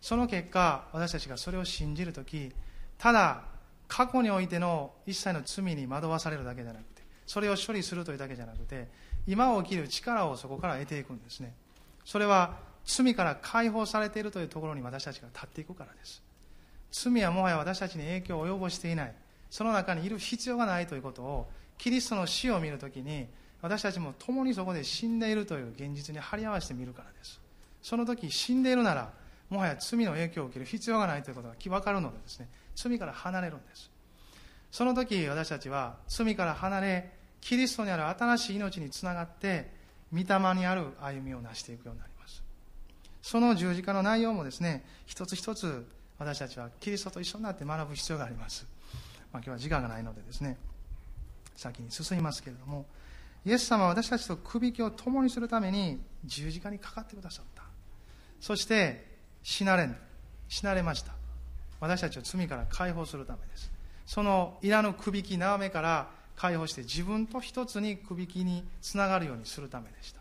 [0.00, 2.52] その結果私たちがそれを信じる時
[2.98, 3.44] ただ
[3.86, 8.88] 過去においての一切の罪に惑わされるだけじゃなくてそれを処理するというだけじゃなくて
[9.28, 11.54] 今を生きる力をそこから得ていくんですね。
[12.04, 16.23] それは罪から解放されているというところに私たちが立っていくからです。
[16.96, 19.14] 罪はもはや私たちに影響を及ぼしていない。
[19.50, 23.26] その中にいる必要がないということをキリストの死を見るときに
[23.62, 27.40] 私たちも共にそこで死んでいるという現実に張り合わせてみるからです。
[27.82, 29.12] その時死んでいるなら
[29.50, 32.48] もはや罪の影響を受ける必要がないということが分かるのでですね。
[32.76, 33.90] 罪から離れるんです。
[34.70, 39.72] その時私たちは罪から離れキリストにある新しい命につながって
[40.12, 42.42] 御霊にある歩みを成していくようになります。
[43.20, 45.86] その十字架の内容もですね一つ一つ
[46.18, 48.66] 私たちはキリストと一緒になって学ぶ必要があります、
[49.32, 50.56] まあ、今日は時間がないのでですね
[51.56, 52.86] 先に進みますけれども
[53.46, 57.62] イエス様は私たちとくびきを共にするために十字架にかかってくださった。
[58.40, 59.06] そして
[59.42, 59.88] 死なれ
[60.48, 61.12] 死なれました。
[61.80, 63.70] 私たちを罪から解放するためです。
[64.06, 70.20] そのいらぬくびき縄目から解放して自分と一つにくびきにつながるようにするためでした。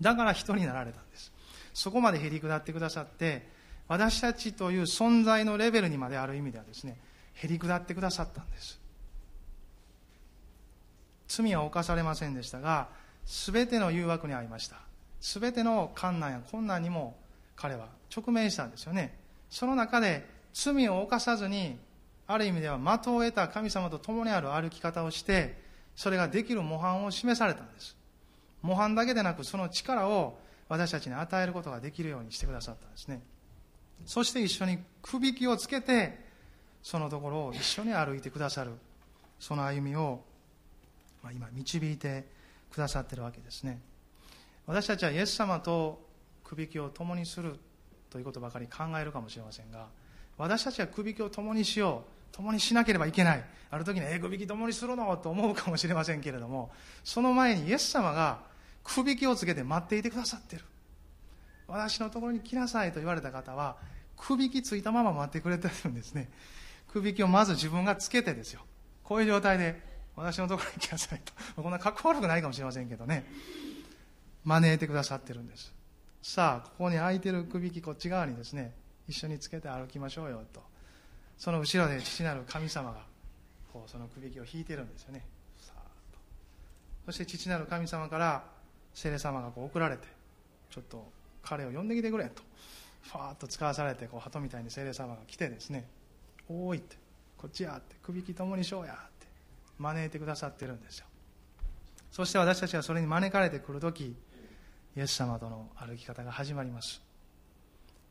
[0.00, 1.32] だから人になられたんです。
[1.74, 3.48] そこまでへり下ってくださって
[3.90, 6.96] 私たちという存在のレベルにまである意味ではですね
[7.34, 8.78] へり下ってくださったんです。
[11.26, 12.88] 罪は犯されませんでしたが
[13.26, 14.76] 全ての誘惑に遭いました。
[15.20, 17.16] 全ての困難や困難にも
[17.56, 19.18] 彼は直面したんですよね。
[19.50, 20.24] その中で
[20.54, 21.76] 罪を犯さずに
[22.28, 25.60] ある意味では的を得た神様と共にある歩き方をして
[25.96, 27.96] それができる模範を示されたんです。
[28.62, 33.20] 模範だけでなくその力を私たちに与えることができるようにしてくださったんですね。
[34.06, 36.18] そして一緒にくびきをつけて
[36.82, 38.72] そのところを一緒に歩いてくださる。
[39.38, 40.22] その歩みを、
[41.22, 42.26] まあ、今導いて
[42.70, 43.80] くださってるわけですね。
[44.66, 46.06] 私たちはイエス様と
[46.44, 47.58] くびきを共にする
[48.10, 49.86] ということばかり考えるかもしれませんが
[50.36, 53.44] 私たちはくびきを共にしよう共にしなければいけない。
[53.70, 56.70] ある時に「えくびき共にするの?」と思うかもしれませんけれども
[57.02, 58.40] その前にイエス様が
[58.84, 60.64] くびきをつけて待っていてくださってる。
[61.70, 63.76] 私のところに来なさいと言われた方は
[64.16, 66.28] くびきついたまま待ってくれてるんですね。
[66.88, 68.62] くびきをまず自分がつけてですよ。
[69.04, 69.80] こういう状態で
[70.16, 71.62] 私のところに来なさいと。
[71.62, 73.24] こんな格好悪くないかもしれませんけどね。
[74.44, 75.72] 招いてくださってるんです。
[76.22, 78.74] さあここに空いてるくびきこっち側にですね
[79.08, 80.62] 一緒につけて歩きましょうよと。
[81.38, 82.98] その後ろで父なる神様が
[83.72, 85.24] こうそのくびきを引いてるんですよね。
[85.58, 85.80] さあ
[86.12, 86.18] と。
[87.06, 88.44] そして父なる神様から
[88.92, 90.06] 聖霊様がこう送られて
[90.68, 92.42] ちょっと彼を呼んできてくれと。
[93.02, 95.88] ファーッと使わされてこう鳩みたいに聖霊様が来てですね
[96.50, 96.96] 「おい」って
[97.38, 99.10] 「こっちや」って「くびきともにしようや」って。
[99.80, 101.06] 招いてくださってるんですよ。
[102.12, 104.16] そして私たちはそれに招かれてくる時
[104.96, 107.00] イエス様との歩き方が始まります。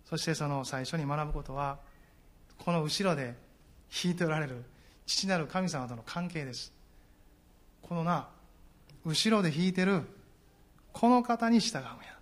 [0.05, 1.79] そしてその最初に学ぶことは
[2.57, 3.35] この後ろで
[4.03, 4.63] 引いておられる
[5.05, 6.73] 父なる神様との関係です。
[7.83, 8.27] このな
[9.05, 10.01] 後ろで引いてる
[10.91, 12.18] この方に従うんや。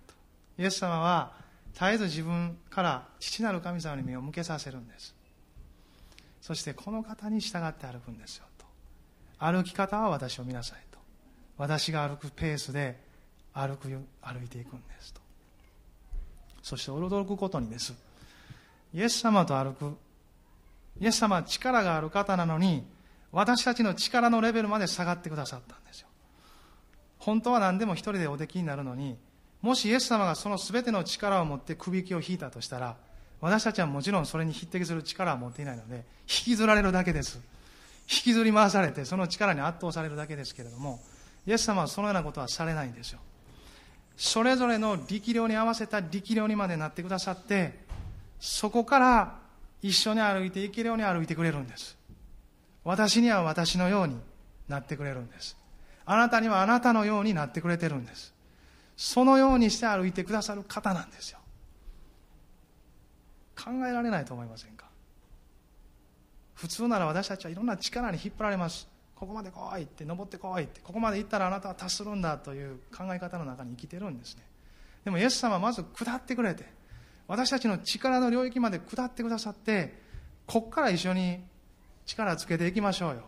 [0.58, 1.32] イエス様は
[1.72, 5.14] 絶えず自分から父なる神様に目を向けさせるんです。
[6.40, 8.66] そしてこの方に従って歩くんですよと。
[9.38, 10.98] 歩き方は私を見なさいと。
[11.56, 12.98] 私が歩くペースで
[13.52, 15.20] 歩く歩いていくんですと。
[16.62, 17.94] そして驚くことにです。
[18.92, 19.96] イエス様と歩く
[21.00, 22.84] イエス様は力がある方なのに
[23.30, 26.08] 私たちの力のレベルまで下がってくださったんですよ。
[27.18, 29.16] 本当は何でも一人でおできになるのに
[29.62, 32.96] もしイエス様がその全ての力を持ってくびきを引いたとしたら
[33.40, 37.40] 私たちはもちろんそれに匹敵する力は持っていないので引きずられるだけです。
[38.10, 40.98] 引きずり回されてその力に圧倒されるだけですけれども
[41.46, 43.20] イエス様はそのようなことはされないんですよ。
[44.16, 47.78] それぞれの力量に合わせた力量にまでなってくださって
[48.40, 49.38] そこから
[49.82, 51.96] 一緒に歩いていけるように歩いてくれるんです。
[52.84, 54.16] 私には私のように
[54.68, 55.56] なってくれるんです。
[56.04, 58.32] あなたにはあなたのようになってくれてるんです。
[58.98, 61.38] そのようにして歩いてくださる方なんですよ。
[63.56, 64.86] 考えられないと思いませんか？
[66.54, 68.88] 普通なら私たちはいろんな力に引っ張られます。
[69.14, 74.42] ここまで来いって登ってこいってここまで行ったらあなたは達するんだという考え方の中に生きてるんですね。
[75.04, 76.64] でもイエス様はまず下ってくれて
[77.28, 79.96] 私たちの力の領域まで下ってくださって
[80.46, 81.40] ここから一緒に
[82.04, 83.22] 力つけていきましょうよ。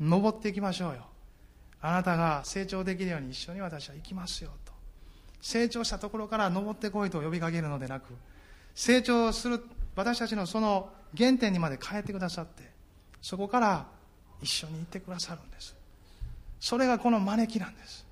[0.00, 1.06] 登っていきましょうよ。
[1.80, 4.73] あなたが成長できるように一緒に私は行きますよと。
[5.44, 8.14] 成長したところから登ってこいと呼びかけるのでなく
[8.74, 9.62] 成長する
[9.94, 12.62] 私たちのその原点にまで変えてくださって
[13.20, 13.86] そこから
[14.40, 15.76] 一緒に行ってくださるんです。
[16.60, 18.06] それがこの招きなんです。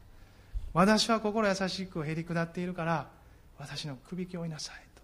[0.75, 3.09] 私は心優しくへり下っているから
[3.59, 5.03] 私のくびきを追いなさいと。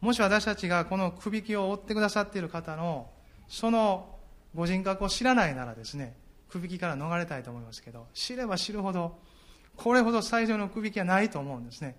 [0.00, 3.08] もし私たちがこのくびきを追ってくださっている方の
[3.48, 4.18] その
[4.56, 6.16] ご人格を知らないならですね
[6.50, 9.18] くびきから逃れたいと思いますけど知れば知るほど
[9.76, 11.96] これほど最上のくびきはないと思うんですね。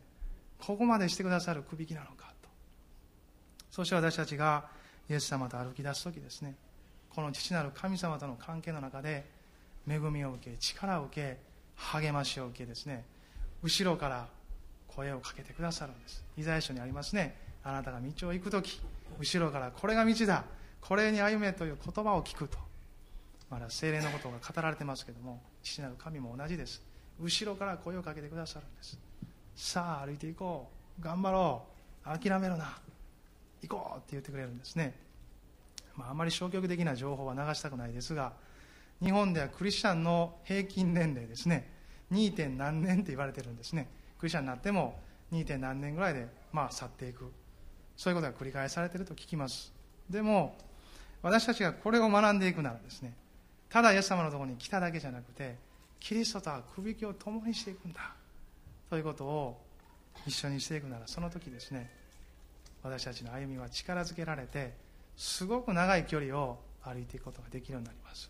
[0.60, 2.50] ここまでしてくださるくびきなのかと。
[3.70, 4.66] そして私たちが
[5.10, 6.56] イエス様と歩き出す時ですね。
[7.10, 9.26] この父なる神様との関係の中で
[9.88, 11.38] 恵みを受け力を受け
[11.76, 13.06] 励ましを受けですね。
[13.64, 14.28] 後ろから
[14.88, 16.24] 声をかけてくださるんです。
[16.38, 17.36] イザヤ書にありますね。
[17.64, 18.82] あなたが道を行く時
[19.20, 20.44] 後ろからこれが道だ。
[20.82, 22.58] これに歩めという言葉を聞くと。
[23.50, 26.82] まだ精霊のことが語られてますけども父なる神も同じです。
[27.20, 29.00] 後ろから声をかけてくださるんです。
[29.56, 31.04] さあ歩いていこう。
[31.04, 31.64] 頑張ろ
[32.06, 32.20] う。
[32.20, 32.78] 諦めるな。
[33.62, 34.94] 行こうって言ってくれるんですね、
[35.96, 38.34] まあ、あまり消極的な情報は流したくないですが
[39.02, 41.72] 日本ではクリスチャンの平均年齢ですね。
[42.12, 42.34] 2.
[42.34, 43.88] 点何年って言われてるんですね。
[44.18, 45.00] クリスチャンになっても
[45.32, 45.46] 2.
[45.46, 47.32] 点何年ぐらいでまあ去っていく。
[47.96, 49.74] そういうことが繰り返されていると聞きます。
[50.10, 50.56] でも
[51.22, 53.14] 私たちがこれを学んでいくならですね
[53.70, 55.56] ただイエス様のところに来ただけじゃなくて
[56.00, 58.14] キリストとはくびきを共にしていくんだ。
[58.90, 59.62] ということを
[60.26, 61.92] 一緒にしていくならその時ですね
[62.84, 64.74] 私たちの歩みは力づけられて
[65.18, 68.30] すごく長い距離を歩いていくことができるようになります。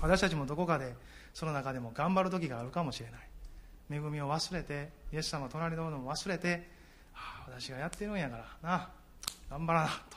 [0.00, 0.94] 私たちもどこかで
[1.34, 3.20] その中でも頑張る時があるかもしれない。
[3.90, 6.68] 恵みを忘れてイエス様隣のものも忘れて、
[7.12, 8.88] ああ私がやってるんやからな
[9.50, 10.16] 頑張らなと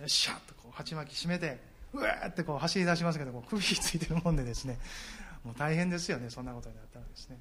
[0.00, 1.58] よっしゃとこう鉢巻き締めて
[1.92, 4.78] うわーってこう走り出しますけどこう首ついてるもんでですね
[5.46, 7.38] もう大変ですよねそんなことになったらですね。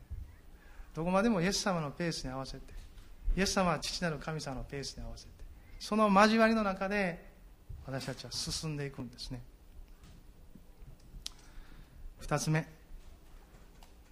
[0.94, 2.60] どこまでもイエス様のペースに合わせて
[3.36, 5.32] イエス様は父なる神様のペースに合わせて
[5.80, 7.26] その交わりの中で
[7.86, 9.42] 私たちは進んでいくんですね。
[12.22, 12.68] 2つ目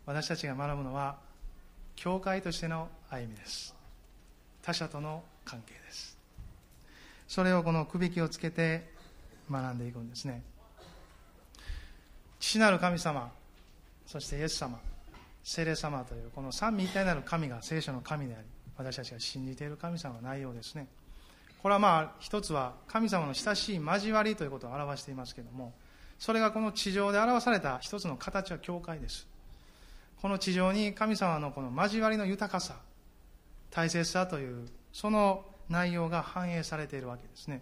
[0.05, 1.17] 私たちが学ぶのは
[1.95, 3.75] 教会としての歩みです。
[4.63, 6.17] 他者との関係です。
[7.27, 8.91] それをこのくびきをつけて
[9.49, 10.41] 学んでいくんですね。
[12.39, 13.31] 父なる神様
[14.05, 14.79] そしてイエス様
[15.43, 18.45] 聖霊様というこの三位一体なる神が聖書の神であり
[18.77, 20.87] 私たちが信じている神様の内容ですね。
[21.61, 25.73] これはまあ一つは神様の親しい交わりということを表していますけれども
[26.19, 29.27] それがこの地上で表された一つの形は教会です。
[30.21, 32.75] この地上に神様のこの交わりの豊かさ
[33.69, 37.61] 大切さというその内容が反映されているわけですね。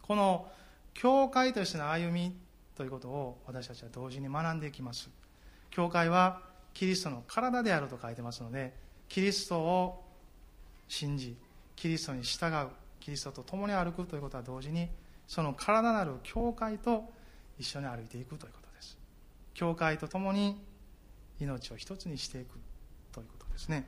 [0.00, 0.48] この
[0.94, 2.34] 教会としての歩み
[2.76, 5.10] ということを私たちは同時に学んでいきます。
[5.76, 6.40] 教会は
[6.72, 8.72] キリストの体であると書いてますので
[9.10, 10.04] キリストを
[10.88, 11.36] 信じ
[11.76, 12.68] キリストに従う
[12.98, 14.88] キリストと共に歩くということは同時に
[15.28, 17.04] その体なる教会と
[17.58, 18.96] 一緒に歩いていくということです。
[19.52, 20.58] 教会と共に
[21.40, 22.58] 命を一つにしていく
[23.12, 23.84] ということですね。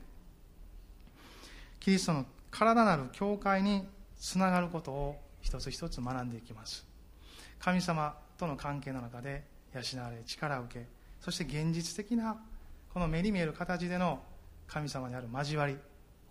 [1.80, 6.84] キリストの体なる教会につながることを一つ一つ学んでいきます。
[7.58, 12.40] 神様との関係の中で養われ力を受けそして現実的な
[12.92, 14.20] この目に見える形での
[14.66, 15.76] 神様にある交わり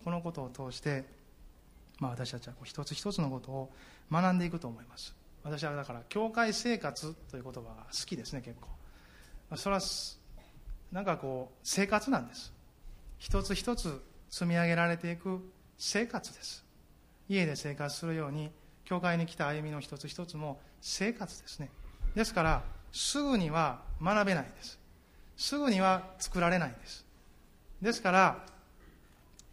[0.04, 1.04] このことを通して、
[1.98, 3.72] まあ、私たちはこう一つ一つのことを
[4.10, 5.14] 学んでいくと思います。
[5.42, 8.68] 私はだから教会生活という言葉が好きですね結構。
[9.56, 9.82] それは
[10.92, 12.52] なんかこう生活なんです。
[13.18, 15.40] 一つ一つ積み上げられていく
[15.76, 16.64] 生活です。
[17.28, 18.50] 家で生活するように
[18.84, 21.70] 教会に来た歩みの一つ一つも生活ですね。
[22.14, 22.62] ですから
[22.92, 24.78] すぐには学べないです。
[25.36, 27.04] すぐには作られないです。
[27.80, 28.44] ですから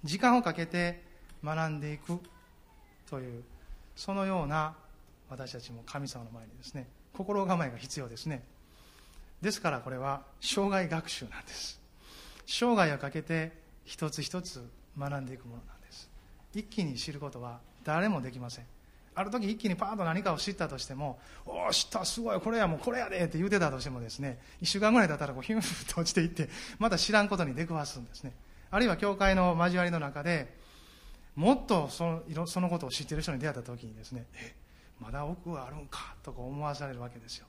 [0.03, 1.03] 時間をかけて
[1.43, 2.19] 学んでいく
[3.09, 3.43] という
[3.95, 4.75] そのような
[5.29, 8.43] 私たちも神様の前にですね心構えが必要ですね。
[9.41, 11.79] ですからこれは生涯学習なんです。
[12.47, 13.51] 生涯をかけて
[13.83, 14.63] 一つ一つ
[14.97, 16.09] 学んでいくものなんです。
[16.53, 18.65] 一気に知ることは誰もできません。
[19.15, 28.33] ある時一気にパーンと何かを知ったとしても「おお知ったすごいこれやもうこれやで」って言うてたとしてもですね1週間ぐらい経ったらこうヒュンフと落ちていってまた知らんことに出くわすんですね。
[28.71, 30.53] あるいは教会の交わりの中で
[31.35, 34.55] もっとそのそのことを知っている人に出会った時にですねえ
[34.99, 37.47] まだ奥があるんかとか思わされるわけですよ。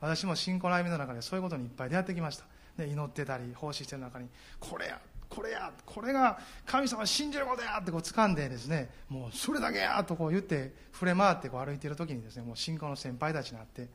[0.00, 2.44] 私も信仰の歩みの中でそういうことにいっぱい出会ってきました。
[2.76, 4.28] で祈ってたり奉仕してる中に
[4.60, 13.88] これやこれやこれが神様信じることやってこう掴んでですねもうそれだけやとこう言って触れ回ってこう歩いている時にですねもう信仰の先輩たちになって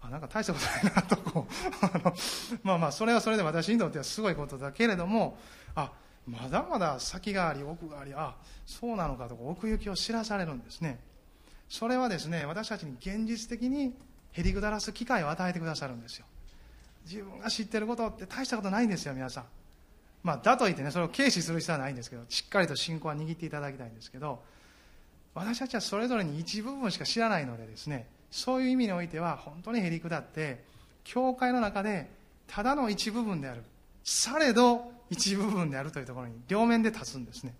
[0.00, 1.52] あなんか大したことないなとこう
[1.84, 2.14] あの
[2.62, 5.38] まあまあそれはそれで私にとってはすごいことだけれども
[5.74, 5.92] あ
[6.26, 8.36] まだまだ先があり奥がありあ
[8.66, 11.00] そうなのかとか奥行きを知らされるんですね。
[11.68, 13.94] それはですね私たちに現実的に
[14.32, 16.26] へりくだらす機会を与えてくださるんですよ。
[17.04, 19.44] 自分が知ってることって大したことないんですよ皆さん。
[20.22, 24.42] まあ、だといってねそれを軽視する必要はないんですけどしっかりと信仰は握っていただきたいんですけど
[25.34, 30.64] 私たちはそれぞれに一部分しか知らないのでですねそういう意味においては本当にへりくだって
[31.04, 32.10] 教会の中で
[32.46, 33.62] ただの一部分である
[34.04, 37.54] されど一部分であるというところに両面で立つんですね。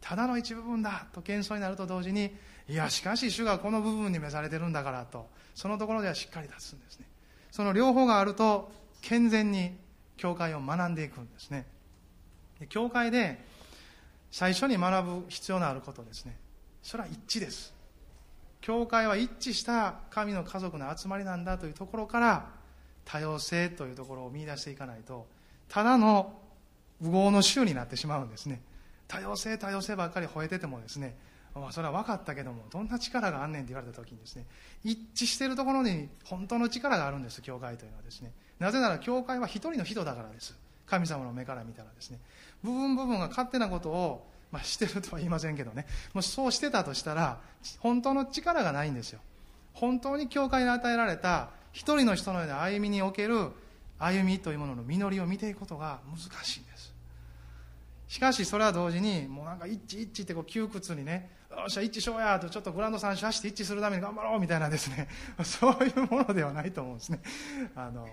[0.00, 2.34] ただの一部分だと謙遜になると同時に
[2.68, 7.06] いやしかし主がこの部分に召されてるんだからとそのところではしっかり立つんですね。
[7.50, 9.72] その両方があると健全に
[10.16, 11.66] 教会を学んでいくんですね。
[12.68, 13.44] 教会で
[14.30, 16.36] 最初に学ぶ必要のあることですね。
[16.82, 17.74] それは一致です。
[18.60, 22.48] 教会は一致した神の家族の集まりなんだというところから
[23.04, 25.26] 多様性というところを見出していかないと
[25.68, 26.34] ただの
[27.00, 28.60] 右往の衆になってしまうんですね。
[29.06, 31.16] 多様性多様性ばっかり吠えててもですね
[31.60, 34.44] まあ、それは分かったけどもどんな力があんねんって言われた時にですね
[34.84, 38.32] 一致しているところに本当の力があるんです教会というのはですね。
[38.58, 40.54] なぜなら教会は一人の人だからです。
[40.86, 42.18] 神様の目から見たらですね。
[42.66, 45.86] 部分部分が勝手なことを、まあ、してるとは言いませんけどね。
[46.12, 47.38] もしそうしてたとしたら
[47.78, 49.20] 本当の力がないんですよ。
[49.72, 53.50] 本当に教会に与えられた一人の人のような歩みにおける
[53.98, 56.94] 歩みというものの実りを見ていくことが難しいんです。
[58.08, 65.08] しかしそれは同時にもうなんか一致一致ってこう窮屈にねよっしゃ一致しようやとちょっとグランド3周走って一致するために頑張ろうみたいなですね。
[65.44, 67.20] そういうものではないと思うんですね。
[67.74, 68.08] あの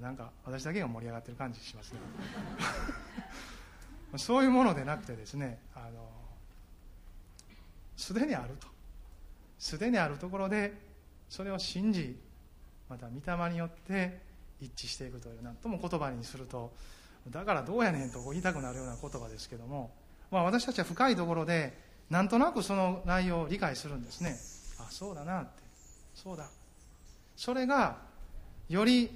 [0.00, 2.00] なんか私だけが盛り上がってる感じしますね。
[4.16, 5.58] そういうものでなくてですね
[8.00, 8.66] すでにあると。
[9.58, 10.72] すでにあるところで
[11.28, 12.18] それを信じ
[12.88, 14.18] また御霊によって
[14.58, 16.72] 一致していくという何とも言葉にすると
[17.28, 19.90] だからどうやねんと言いたくなるような言葉ですけども、
[20.30, 21.76] まあ、私たちは深いところで
[22.08, 24.36] なんとなくその内容を理解するんですね。
[24.80, 25.62] あそうだなって。
[26.14, 26.48] そうだ。
[27.36, 27.98] それが
[28.68, 29.10] より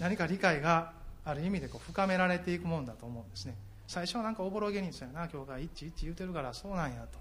[0.00, 0.92] 何か理解が
[1.24, 3.54] ある意味でこう深められていくもんだと思うんですね。
[3.86, 7.18] 最初はなんかおぼろげにそうやな教会一致一致言うてるからそうなんやと。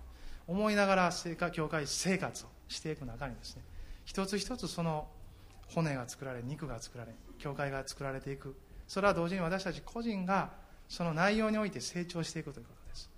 [0.48, 1.12] 思いながら
[1.52, 3.64] 教会生活をしていく中にですね
[4.06, 5.08] 一つ一つその
[5.68, 8.56] 骨が作られ肉が作られ教会が作られていく。
[8.88, 10.52] それは同時に私たち個人が
[10.90, 13.10] その内容において成長していくということです。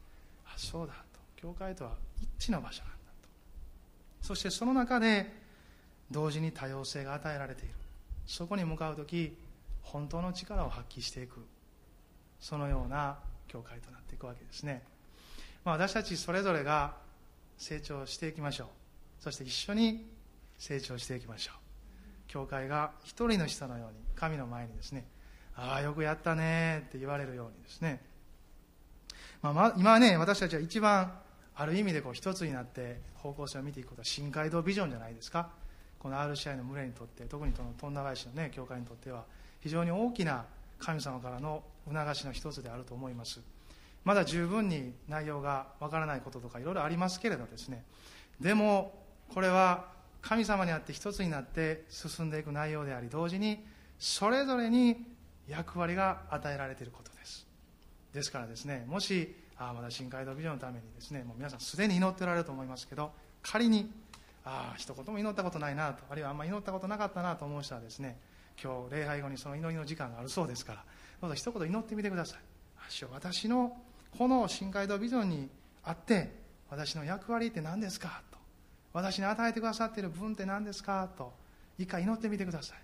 [0.46, 1.20] あそうだと。
[1.36, 1.92] 教会とは
[2.40, 3.30] 一致の場所なんだと。
[4.22, 5.32] そしてその中で
[6.12, 7.74] 同時に多様性が与えられている。
[8.26, 9.38] そこに向かう時
[9.82, 11.46] 本当の力を発揮していく。
[12.40, 13.18] そのような
[13.48, 14.84] 教会となっていくわけですね、
[15.64, 16.96] まあ、私たちそれぞれが
[17.58, 18.68] 成長していきましょう。
[19.24, 20.06] そして一緒に
[20.58, 21.56] 成長していきましょう。
[22.28, 25.06] 教会が一人の人のように神の前にですね
[25.56, 28.02] ああよくやったねって言われるようにですね、
[29.42, 31.14] まあ、ま今ね私たちは一番
[31.56, 35.50] ある意味でこう一つになって方向性を見ていくことは深海道ビジョンじゃないですか。
[36.00, 39.24] この RCI の群れにとって特にこの富田林のね教会にとっては
[39.62, 40.46] 非常に大きな
[40.78, 43.42] 神様からの促しの一つであると思います。
[44.04, 47.84] まだ十分に内容がわからないこととかいろいろありますけれどですね。
[48.40, 48.94] でも
[49.34, 49.88] これは
[50.22, 53.66] 神様にあって一つになって進んでいく内容であり同時に
[53.98, 55.06] それぞれに
[55.48, 57.48] 役割が与えられていることです。
[58.14, 63.12] ですからですねもしあまだ深海道ビジョンのためにですねもう皆さんすでに祈っておられると思いますけど
[63.42, 63.92] 仮に
[64.44, 68.20] ああ一言も祈ったことないなとあるいはあんまり祈ったことなかったなと思う人はですね
[68.62, 70.84] 今日礼拝後にその祈りの時間があるそうですから
[71.22, 72.40] どうぞ一言祈ってみてください。
[73.12, 73.76] 私の
[74.18, 75.50] この深海道ビジョンに
[75.84, 76.32] あって
[76.70, 78.22] 私の役割って何ですか？
[78.32, 78.38] と。
[78.94, 81.10] 私に与えてくださっている分って何ですか？
[81.18, 81.34] と。
[81.78, 82.78] 一回祈ってみてください。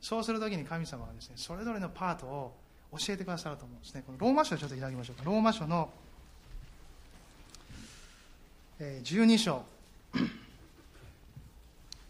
[0.00, 2.56] そうするときに神様はですねそれぞれのパートを
[2.92, 4.02] 教えてくださると思うんですね。
[4.06, 5.22] このローマ書をちょっと開きましょうか。
[5.24, 5.90] ローマ書の
[8.80, 9.62] 12章。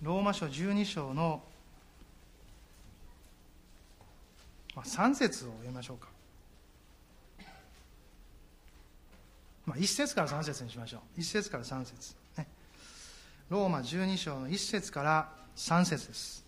[0.03, 1.43] ローマ書12章の
[4.75, 6.09] まあ3節を読みましょうか、
[9.67, 11.21] まあ、1節から3節にしましょう。
[11.21, 12.15] 1節から3節。
[12.37, 12.47] ね。
[13.49, 16.45] ローマ12章の1節から3節です。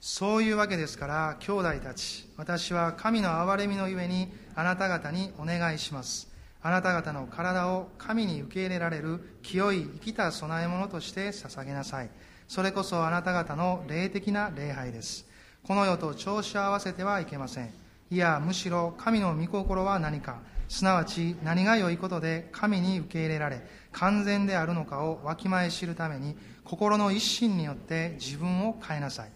[0.00, 6.28] そういうわけですから兄弟たち私は神の憐れみのゆえにあなた方にお願いします。
[6.62, 12.10] あなた方の体を神に受け入れられる清い生きた供え物として捧げなさい。
[12.46, 15.27] それこそあなた方の霊的な礼拝です。
[15.68, 17.68] この世と調子を合わせてはいけません。
[18.10, 20.38] いやむしろ神の御心は何か。
[20.66, 23.60] すなわち何が良いことで神に受け入れられ
[23.92, 29.30] 完全であるのかをわきまえ知るために心の一心によって自分を変えなさい。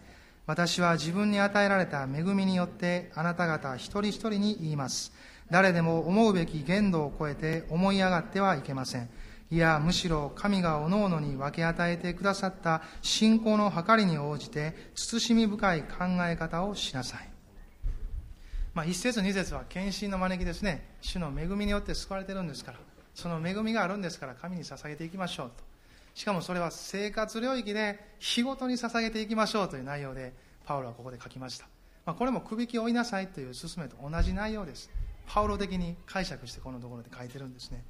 [0.46, 5.12] 私は自分に与えられた恵みによってあなた方一人一人に言います。
[5.50, 9.10] 誰でも思うべき限度を超えて思い上がってはいけません。
[9.52, 17.28] いやむしろ神がおのおのに分け与えてくださった信仰の計りに応じて慎み深い考え方をしなさい、
[18.72, 20.88] まあ、一節二節は献身の招きですね。
[21.02, 22.78] 主の恵みによって救われてるんですから。
[23.14, 25.62] その恵みがあるんですから神に捧げていきましょうと。
[26.14, 30.32] しかもそれは生活領域で日ごとに捧げていきましょうという内容で
[30.64, 31.66] パウロはここで書きました、
[32.06, 34.88] まあ、これもくびきを追いなさいという勧めと同じ内容です。
[35.26, 37.84] パウロ的に解釈してこのところで書いてるんですね。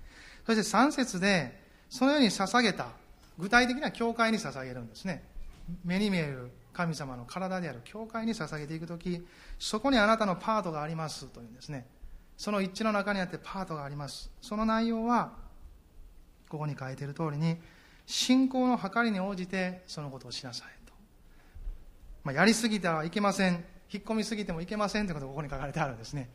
[0.46, 2.86] そして3節でそのように捧げた。
[3.38, 5.24] 具体的な教会に捧げるんですね。
[5.84, 9.24] 目に見える神様の体である教会に捧げていく時
[9.58, 11.86] そこにあなたのパートがありますというんですね。
[12.36, 14.30] その一致の中にあってパートがあります。
[14.40, 15.32] その内容は
[16.48, 17.56] ここに書いている通りに
[18.06, 20.92] 信仰の計りに応じてそのことをしなさいと、
[22.24, 23.64] まあ、やりすぎてはいけません。
[23.92, 26.30] 引っ込みすぎてもいけませんということがここに書かれてあるんですね、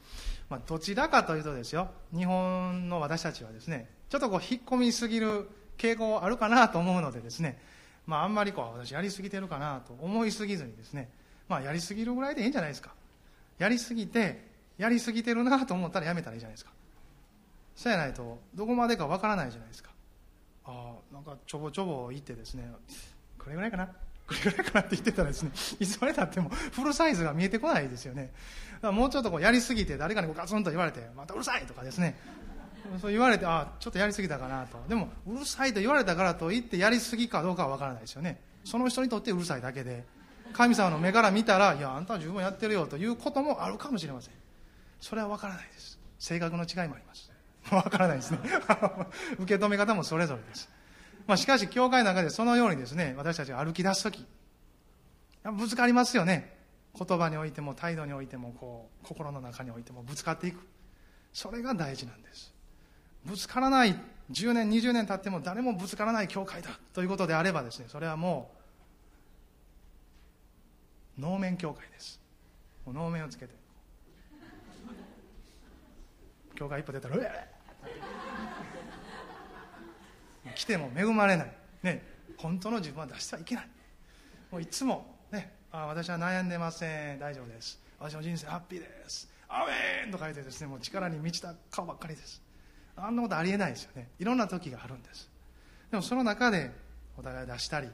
[0.49, 1.89] まあ、どちらかというとですよ。
[2.15, 7.59] 日本の私たちはですねちょっとこう引っ込みすぎる傾向あるかなと思うのでですね、
[8.05, 11.09] まあ、あんまりこう私やりすぎてるかなと思いすぎずにですね、
[11.49, 12.93] まあ、やりすぎるぐらいでいいんじゃないですか。
[13.57, 14.45] やりすぎて
[14.77, 16.71] やりすぎてるなと思ったらやめたらいいじゃないですか。
[17.75, 19.91] そうやないとどこまでかわからないじゃないですか。
[20.65, 22.71] ああなんかちょぼちょぼ行ってですね
[23.39, 23.89] これぐらいかな。
[24.27, 28.31] これぐらいかなって言ってたらですね いつまでたってもフルサイズが見えてこないですよね。
[28.81, 32.15] もうちょっとこうやりすぎて誰かにこうガツンと言われてまたうるさいとかですね。
[33.01, 34.77] そう言われてあちょっとやりすぎたかなと。
[34.87, 38.39] でもうるさいと言われたからといってやりすぎかどうかは分からないですよね。
[38.63, 40.03] その人にとってうるさいだけで。
[40.53, 44.33] 神様の目から見たらいやあんたは十分やってるよということもあるかもしれません。
[44.99, 45.99] それは分からないです。
[46.19, 47.31] 性格の違いもあります。
[47.69, 48.39] 分からないですね。
[49.39, 50.69] 受け止め方もそれぞれです。
[51.27, 54.25] まあ、しかし、教会の中でそのようにですね、私たちが歩き出すとき、
[55.43, 56.57] ぶつかりますよね。
[56.97, 60.59] 言葉においても、態度においても、こう、心の中においてもぶつかっていく。
[61.33, 62.53] それが大事なんです。
[63.25, 63.93] ぶつからない、
[64.31, 68.51] 10年、20年経っても誰もぶつからない教会だということであればですね、それはも
[71.17, 72.19] う、能面教会です。
[72.87, 73.53] 能面をつけて。
[76.55, 77.56] 教会一歩出たら、うえ
[80.55, 81.51] 来ても恵まれない、
[81.83, 82.03] ね、
[82.37, 83.69] 本当の自分は出してはいけない。
[84.51, 87.19] もういつも、ね、あ私は悩んでません。
[87.19, 87.79] 大丈夫です。
[87.99, 89.29] 私の人生ハッピーです。
[89.49, 92.41] アメンと書いてですねもう力に満ちた顔ばっかりです。
[92.95, 94.09] あんなことありえないですよね。
[94.19, 95.29] いろんな時があるんです。
[95.91, 96.71] でもその中で
[97.17, 97.89] お互い出したり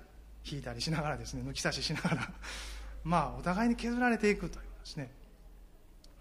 [0.45, 2.31] 引いたりしながらですね抜き差ししながら
[3.03, 5.11] まあお互いに削られていくというですね。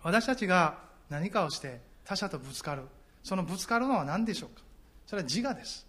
[0.02, 0.78] 私たちが
[1.08, 2.82] 何かをして他者とぶつかる。
[3.22, 4.62] そのぶつかるのは何でしょうか。
[5.06, 5.86] それは自我です。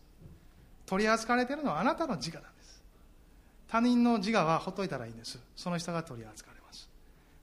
[0.93, 2.83] 取り扱われているのはあなたの自我なんです。
[3.67, 5.39] 他人の自我はほっといたらいいんです。
[5.55, 6.87] その人が取り扱われます。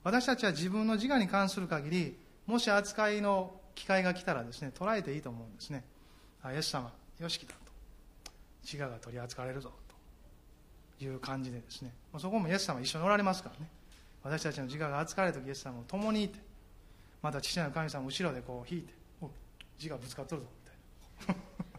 [0.05, 5.83] 私たちは自分の自我に関する限りもし扱いの機会が来たらですね捉えていいと思うんですね。
[6.41, 7.59] あイエス様よし来たと。
[8.63, 9.69] 自我が取り扱われるぞ
[10.97, 11.03] と。
[11.03, 11.91] いう感じでですね。
[12.19, 13.69] そこもイエス様一緒におられますからね。
[14.23, 16.39] 私たちの自我が扱われる時イエス様も共にいて
[17.21, 18.93] また父なる神様後ろでこう引いて
[19.77, 20.47] 自我ぶつかっとるぞ
[21.25, 21.70] みたいな。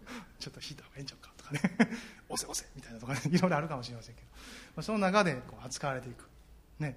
[0.42, 1.60] ちょっと引いた方がいいんちゃうかとかね。
[2.28, 2.66] 押せ押せ。
[2.74, 4.26] みたいなとか、ね、 いろいろあるかもしれませんけど、
[4.76, 6.28] まあ、その中でこう扱われていく、
[6.80, 6.96] ね。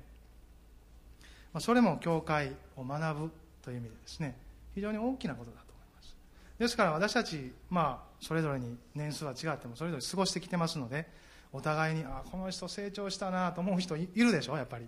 [1.54, 3.32] まあ、それも教会を学ぶ
[3.62, 4.36] という意味でですね。
[4.74, 6.16] 非常に大きなことだと思います。
[6.58, 11.08] ですから私たち、まあ、それぞれに年数は違ってもそれぞれ過ごしてきてますので
[11.54, 14.58] お互いにあこの人成長したなと思う人いるでしょ？
[14.58, 14.88] やっぱり。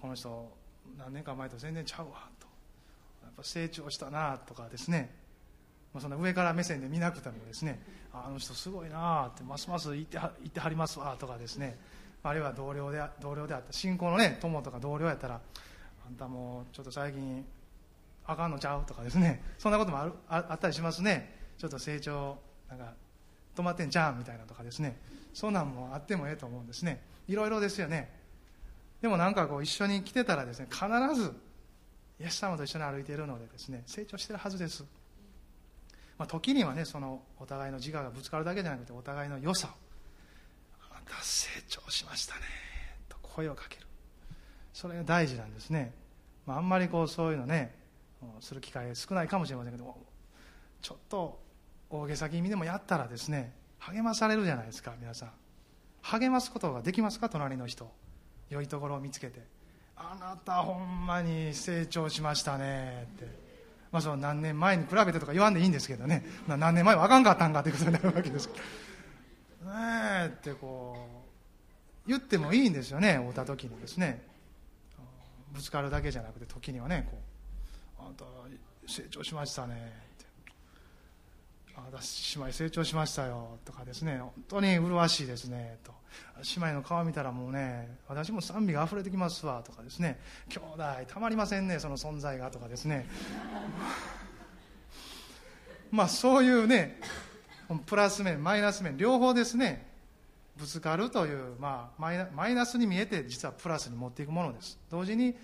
[0.00, 0.54] この人
[0.98, 2.46] 何年か前と全然ちゃうわと。
[3.22, 5.14] やっぱ成長したなとかですね。
[5.94, 7.80] まあ、そん上から目線で見なくてもですね
[8.12, 11.78] あの人すごいなってますます言っては言ってはりますわとかですね。
[12.22, 15.40] あるいは同僚で同僚であった信仰のね友とか同僚やったら
[16.06, 17.44] あんたもちょっと最近
[18.26, 19.42] あかんのちゃうとかですね。
[19.58, 21.32] そんなこともあるああったりしますね。
[21.58, 22.38] ちょっと成長
[22.68, 22.92] なんか
[23.54, 24.98] 止まってんじゃんみたいなとかですね。
[25.32, 27.02] そんなんもあってもええと思うんですね。
[27.28, 28.10] いろいろですよね。
[29.00, 31.32] でもなんかこう一緒に来てたらですね必ず
[32.20, 34.84] イエス様と一緒に歩いているのでですね成長してるはずです。
[36.18, 39.68] まあ、時にはねそのお互いの自我がぶつかるだけじゃなくてお互いの良さ。
[39.68, 39.70] を
[40.92, 42.40] 「あなた成長しましたね」
[43.08, 43.86] と声をかける。
[44.72, 45.94] それが大事なんですね、
[46.46, 47.74] まあ、あんまりこうそういうのね
[48.40, 49.96] する機会少ないかもしれませんけど
[50.82, 51.40] ちょっと
[51.90, 55.32] 大げさ気味でもやったらですね励まされるじゃないですか皆さん。
[56.02, 57.90] 励ますことができますか隣の人。
[58.50, 59.42] 良いところを見つけて。
[59.96, 63.43] あなたほんまに成長しましたねって、
[63.94, 66.26] まあ、その何年前に比べてとか言わんでいいんですけどね。
[66.48, 68.52] 何年前はあかんかったんかということになるわけですね
[69.64, 71.06] えってこ
[72.04, 73.18] う言ってもいいんですよね。
[73.18, 74.20] 会った時にですね。
[75.52, 77.16] ぶつかるだけじゃなくて時にはねこ
[78.00, 78.24] うあんた
[78.88, 79.92] 成長しましたね
[81.76, 85.93] 私姉妹成長しましたよとかですね本当に麗しいですねと。
[86.42, 90.18] 姉妹の顔見たらもうね私も賛美が溢れてきますわとかですね。
[90.48, 93.06] 兄弟たまりませんねその存在がとかですね。
[95.90, 97.00] まあそういうね
[97.86, 99.86] プラス面マイナス面両方ですね
[100.56, 104.78] ぶつかるという、まあ、マイナスに見えて実はプラスに持っていくものです。
[104.90, 105.34] 同時に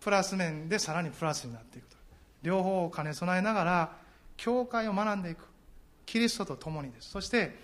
[0.00, 1.96] プラス面でさらにプラスになっていくと
[2.42, 3.96] 両方を兼ね備えながら
[4.36, 5.52] 教会を学んでいく。
[6.04, 7.10] キリストと共にです。
[7.10, 7.56] そして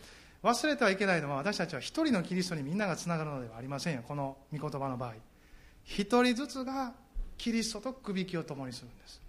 [0.42, 4.02] 忘れてはいけないのは私たちは一人のキリストにみんながつながるのではありませんよ。
[4.06, 5.14] この御言葉の場合。
[5.84, 6.92] 一人ずつが
[7.36, 9.20] キリストとくびきを共にするんです。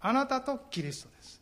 [0.00, 1.40] あなたとキリストです。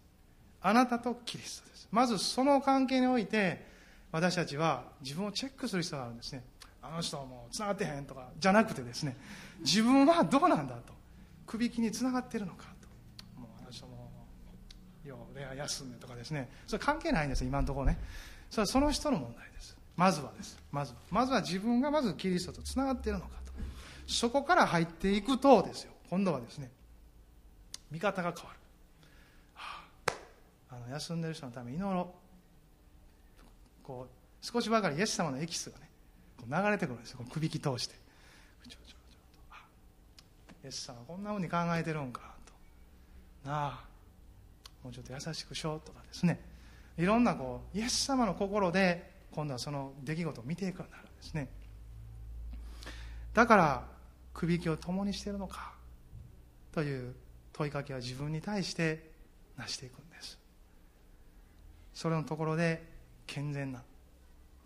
[0.61, 1.89] あなたとキリストです。
[1.91, 3.65] まずその関係において
[4.13, 6.43] 私たちは自分をチェックする必要があるんですね。
[6.83, 9.17] あの人はもうつながってへんとかじゃなくてですね
[9.61, 10.95] 自分はどうなんだと。
[11.47, 13.41] くびきにつながっているのかと。
[13.41, 14.11] もうあの人も
[15.05, 16.51] よ恋愛休んでとかですね。
[16.67, 17.99] それ関係ないんです今のところね。
[18.51, 19.77] それはその人の問題です。
[19.97, 20.59] まずはです。
[20.71, 23.53] まずまずは自分がまずキリストとつながっているのかと。
[24.07, 25.93] そこから入っていくとですよ。
[26.11, 26.71] 今度はですね
[27.91, 28.59] 見方が変わる、
[29.55, 29.83] は
[30.71, 32.15] あ、あの休んでる人のために祈ろ
[33.83, 33.85] う。
[33.85, 35.89] こう少しばかりイエス様のエキスがね
[36.37, 37.21] こう流れてくるんですよ。
[37.31, 37.95] くびき通して。
[40.65, 43.49] イエス様こんなふうに考えてるんかと。
[43.49, 43.85] なあ
[44.83, 46.41] もうちょっと優しくしようとかですね。
[46.99, 51.49] いろんなこうイエス様の心で今度はその出来事を見ていくようになるんですね。
[53.35, 53.85] だから
[54.33, 55.75] くびきを共にしているのか
[56.73, 57.15] という
[57.53, 59.11] 問いかけは自分に対して
[59.57, 60.39] なしていくんです。
[61.93, 62.83] それのところで
[63.27, 63.83] 健全な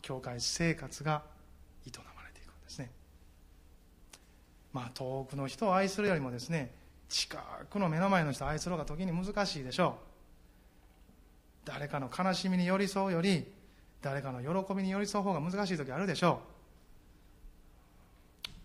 [0.03, 1.23] 教会生活が
[1.87, 2.91] 営まれていくんですね。
[4.73, 6.73] まあ遠くの人を愛するよりもですね
[7.09, 10.10] 近くの目の前の人を愛する方が時に難しいでしょう。
[11.73, 13.47] 誰かの悲しみに寄り添うより
[14.03, 16.41] 誰かの喜びに寄り添う方が難しい時あるでしょ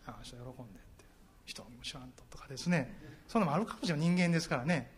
[0.08, 0.10] う。
[0.10, 0.56] ああ人喜んでっ
[0.98, 1.06] て
[1.46, 2.98] 人も知らんととかですね。
[3.28, 4.08] そんなのもあるかもしれない。
[4.08, 4.92] 人間ですからね。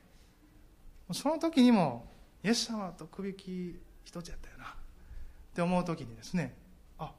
[1.12, 2.08] その時にも
[2.46, 4.66] イエス様とくびき一つやったよな。
[4.66, 4.68] っ
[5.54, 6.56] て思う時にですね
[6.98, 7.12] あ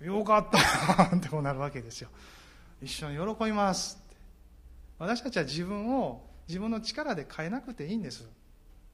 [0.00, 1.14] よかった。
[1.16, 2.08] ってこうなるわけですよ。
[2.80, 4.16] 一緒に喜びますって。
[4.98, 8.26] 私たちは自分を自分の力で変えなくていいんです。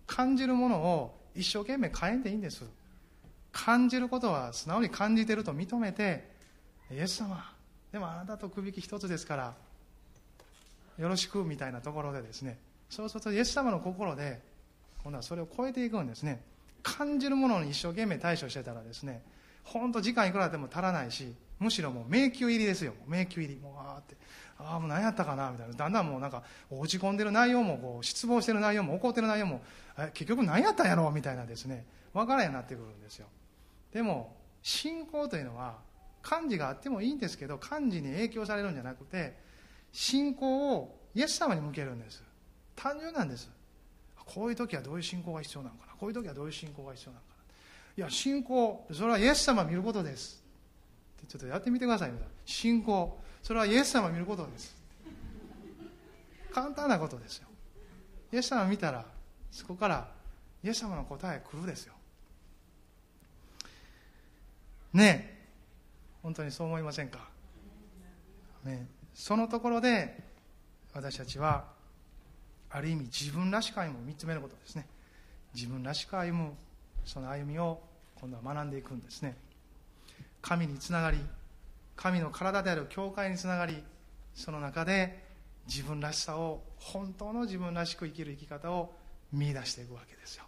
[0.06, 2.64] 感じるものを一生懸命変えんでいいんです。
[3.52, 6.28] 感じることは素直に感じてると認めて
[6.90, 7.52] イエス様
[7.92, 9.54] でもあなたとくびき一つですから
[10.98, 12.58] よろしくみたいなところでですね
[12.90, 14.40] そうするとイエス様の心で
[15.04, 16.42] 今度はそれを超えていくんですね。
[16.82, 19.22] 感じるものに一生懸命対処してたらですね
[19.62, 22.94] 本当時間いくらでも足らないしむしろもう迷宮入りですよ。
[23.06, 23.60] 迷宮入り。
[23.60, 24.16] もうあーって。
[24.58, 25.74] ああもう何やったかなみたいな。
[25.74, 29.62] だんだんもうなんか落ち込んでる内容もこう失望してる内容も怒ってる内容も
[30.12, 31.84] 結局何やったんやろうみたいなですね。
[32.12, 33.26] 分からんようになってくるんですよ。
[33.92, 35.78] でも信仰というのは
[36.22, 39.36] 漢字があってもいいんですけど漢字に影響されるんじゃなくて
[39.92, 42.22] 信仰をイエス様に向けるんです。
[42.76, 43.50] 単純なんです。
[44.24, 45.92] こういう時はどういう信仰が必要なのかな。
[45.94, 47.34] こういう時はどういう信仰が必要なのかな。
[47.96, 50.43] いや信仰それはイエス様を見ることです。
[51.26, 52.12] ちょっとやってみてください
[52.44, 53.18] 信仰。
[53.42, 54.74] それはイエス様を見ることです。
[56.52, 57.48] 簡単なことですよ。
[58.32, 59.04] イエス様を見たら
[59.50, 60.08] そこから
[60.62, 61.94] イエス様の答え来るですよ。
[64.92, 65.34] ねえ。
[66.22, 67.28] 本当にそう思いませんか、
[68.64, 70.22] ね、そのところで
[70.94, 71.66] 私たちは
[72.70, 74.86] ある意味自分らしく歩む見つめることですね。
[75.54, 76.52] 自分らしく歩む
[77.04, 77.78] その歩みを
[78.14, 79.36] 今度は学んでいくんですね。
[80.44, 81.16] 神につながり
[81.96, 83.82] 神の体である教会につながり
[84.34, 85.24] その中で
[85.66, 88.92] 自分らしさを本当の自分らしく生きる生き方を
[89.32, 90.44] 見出していくわけですよ。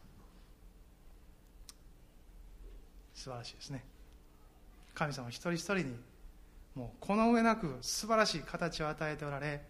[3.15, 3.85] 素晴らしいですね。
[4.95, 5.85] 神様一人一人に
[6.75, 9.63] もうこの上なく素晴らしい形を与えておられ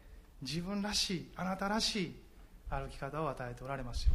[0.43, 2.16] 自分らしいあなたらしい
[2.68, 4.12] 歩き方を与えておられますよ。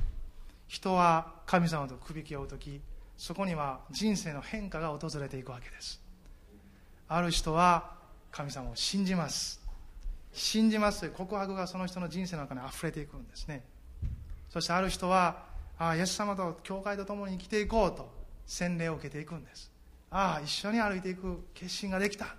[0.67, 2.81] 人は神様とくびきを追う時
[3.15, 6.00] そこには人生の変化が訪れていくわけです。
[7.13, 7.91] ある人は
[8.31, 9.59] 神様を信じます。
[10.31, 13.65] 信じますという告白がその人の人生の中に溢れていくんですね。
[14.49, 15.43] そしてある人は
[15.77, 18.09] ああイエス様と教会と共に生きていこうと
[18.45, 19.69] 洗礼を受けていくんです。
[20.09, 22.31] ああ一緒に歩いていく決心ができたと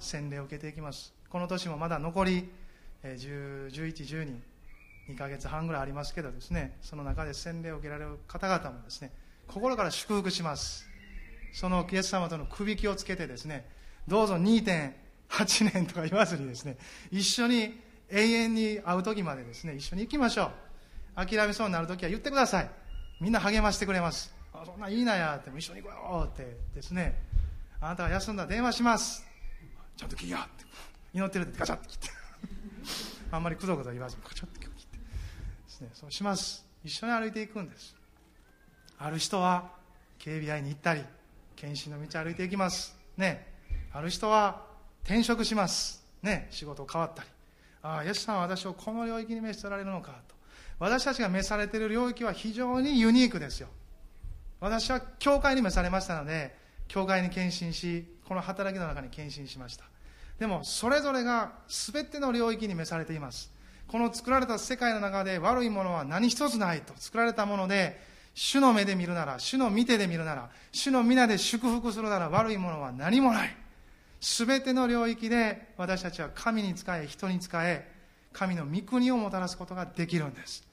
[0.00, 1.12] 洗礼を受けていきます。
[1.28, 2.50] この年もまだ残り
[3.04, 4.40] 1112
[5.10, 9.12] 2ヶ月半ぐらいありますけどですねその中で洗礼を受けられる方々もですね
[9.46, 10.88] 心から祝福します。
[11.52, 13.76] そのイエス様とのくびきをつけてですね
[14.08, 16.78] どうぞ2.8年とか言わずにですね
[17.10, 17.78] 一緒に
[18.10, 21.26] 永遠に会う時までですね一緒に行きましょう。
[21.26, 22.70] 諦めそうになる時は言ってください。
[23.20, 24.34] みんな励ましてくれます。
[24.54, 27.20] あそんないいなやって一緒に行こうよってですね。
[27.80, 29.26] あなたが休んだら電話します。
[29.96, 30.64] ちゃんと聞きやって。
[31.12, 32.08] 祈ってるってガチャって切って。
[33.30, 35.04] あんまりくどくど言わずにガチャって切ってで
[35.68, 35.90] すね。
[35.92, 36.64] そうします。
[36.82, 37.94] 一緒に歩いていくんです。
[38.98, 39.72] ある人は
[40.18, 41.04] 警備隊に行ったり
[41.56, 42.96] 検診の道歩いていきます。
[43.18, 43.57] ね。
[43.92, 44.62] ある人は
[45.04, 46.04] 転職します。
[46.22, 47.28] ね仕事変わったり。
[47.82, 50.34] ああイエスさんは私をこの領域に召し取られるのかと。
[50.78, 53.68] 私たちが召されている領域は非常にユニークですよ。
[54.60, 56.56] 私は教会に召されましたので
[56.88, 59.84] 教会に献身しこの働きの中に献身しました。
[60.38, 63.50] でもそれぞれが全ての領域に召されています。
[63.88, 66.92] この作られた世界の中で悪いものは何一つないと。
[66.96, 68.00] 作られたもので
[68.34, 73.56] 主の目で見るなら主の見てで見るなら主の皆で祝福するなら悪いものは何もない。
[74.20, 77.90] 全ての領域で私たちは神に仕え人に仕え
[78.32, 80.66] 神の御国をもたらすことができるんです。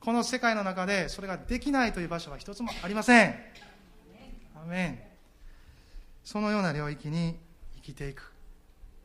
[0.00, 3.34] この世界の中でそれができないという場所は一つもありません。
[4.56, 4.98] アメン。
[6.24, 7.36] そのような領域に
[7.76, 8.32] 生きていく。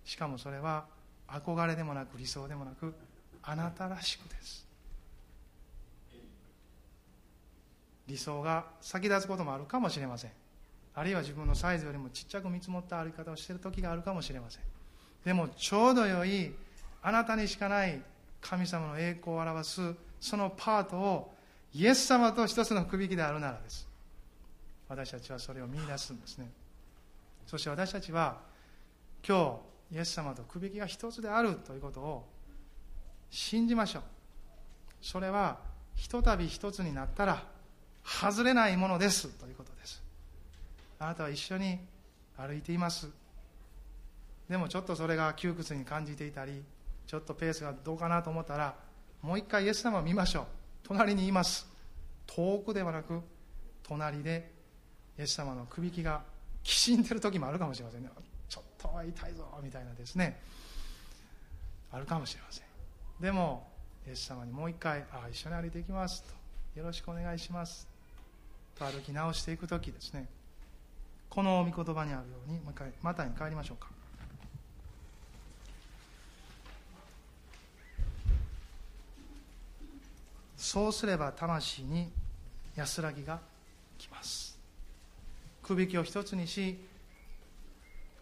[0.05, 0.85] しかもそれは
[1.27, 2.93] 憧れでもなく理想でもなく
[3.41, 4.67] あなたらしくです。
[8.07, 10.31] 理想が先立つこともあるかもしれません。
[10.95, 14.61] あるいは自分のサイズよりもちっちゃく見積もった歩き方をしている時があるかもしれません。
[15.25, 16.53] でもちょうど良い
[17.01, 18.01] あなたにしかない
[18.41, 21.33] 神様の栄光を表すそのパートを
[21.73, 23.87] イエス様と一つのくびきであるならです。
[24.87, 26.51] 私たちはそれを見出すんですね。
[27.47, 28.37] そして私たちは
[29.27, 29.59] 今
[29.91, 32.27] 日イエス様とくびきが一つであるということを
[33.31, 34.03] 信じましょう。
[35.01, 35.57] それは
[35.95, 37.43] ひとたび一つになったら
[38.03, 40.02] 外れないものですということです。
[41.03, 41.79] あなたは一緒に
[42.37, 43.09] 歩いています。
[44.49, 46.63] でもちょっとそれが窮屈に感じていたり
[47.07, 48.75] ちょっとペースがどうかなと思ったら
[49.21, 50.45] もう一回イエス様を見ましょう。
[50.83, 51.67] 隣にいます。
[52.27, 53.21] 遠くではなく
[53.83, 54.51] 隣で
[55.17, 56.23] イエス様のくびきが
[56.63, 58.09] きしんでる時もあるかもしれませんね。
[58.47, 60.39] ちょっとは痛いぞみたいなですね。
[61.91, 62.63] あるかもしれません。
[63.19, 63.67] でも
[64.07, 67.87] イエス様にもう一回あ一緒に歩いていきますとよろしくお願いします。
[68.77, 70.27] と歩き直していく時ですね。
[71.33, 73.89] この御言葉にあるようにもう一回またに帰りましょうか。
[80.55, 82.11] そうすれば魂に
[82.75, 83.39] 安らぎが
[83.97, 84.59] きます。
[85.63, 86.77] くびきを一つにし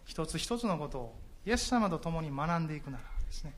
[0.06, 3.52] 一つ一つのことをイエス様と共に学んでいくならですね。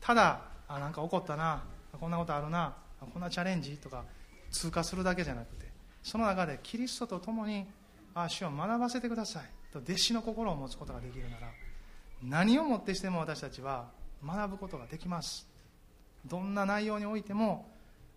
[0.00, 1.62] ただあなんか起こったな
[1.92, 4.04] こんなことあるなこんなチャレンジとか
[4.50, 5.66] 通過するだけじゃなくて
[6.02, 7.66] その中でキリストと共に
[8.22, 11.48] あ主を学ばせてくださいと弟子の心を持つことができるなら
[12.22, 13.86] 何をもってしても私たちは
[14.24, 15.46] 学ぶことができます。
[16.26, 17.70] どんな内容においても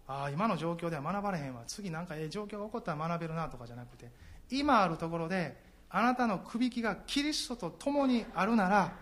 [0.08, 4.10] ああ今の状況では学ばれへんわ次なんかええ状況が起こったら学べるなとかじゃなくて
[4.49, 5.56] 今あるところで
[5.89, 8.93] あなたのくびきがキリストと共にあるなら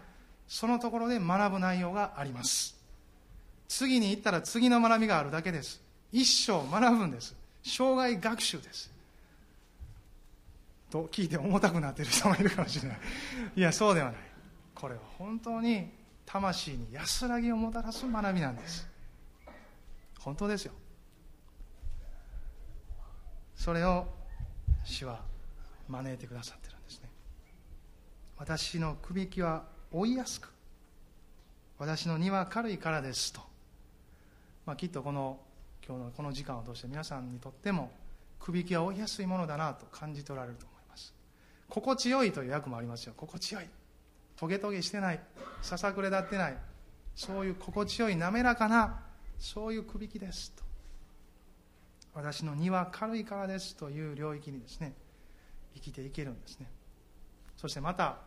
[0.48, 2.78] そのところで学ぶ内容があります。
[3.68, 5.82] 次に行ったら次の学びがあるだけです。
[6.12, 7.36] 一生学ぶんです。
[7.64, 8.92] 生涯学習です。
[10.90, 13.00] と聞いて重たくなっている人もいるかもしれない。
[13.56, 14.22] いやそうではない。
[14.74, 15.90] これは本当に
[16.26, 18.88] 魂に安らぎをもたらす学びなんです。
[20.20, 20.74] 本当ですよ。
[23.56, 24.08] それを
[24.84, 25.22] 主は
[25.88, 27.10] 招いてくださってるんですね。
[28.38, 30.50] 私のくびきは追いやすく
[31.78, 33.42] 私の荷は軽いからですと、
[34.66, 35.40] まあ、きっとこの
[35.86, 37.92] 今日のこの時間を通して皆さんにとっても
[38.40, 40.79] くびきは追いやすいものだなと感じ取られると思います
[41.70, 43.14] 心地よいという訳もありますよ。
[43.16, 43.66] 心地よい。
[44.36, 45.20] トゲトゲしてない。
[45.62, 46.58] ささくれ立ってない。
[47.16, 49.02] そういう心地よい滑らかな
[49.38, 50.52] そういうくびきです。
[50.52, 50.64] と。
[52.14, 53.76] 私の荷は軽いからです。
[53.76, 54.94] という領域にですね
[55.76, 56.68] 生きていけるんですね。
[57.56, 58.18] そしてまた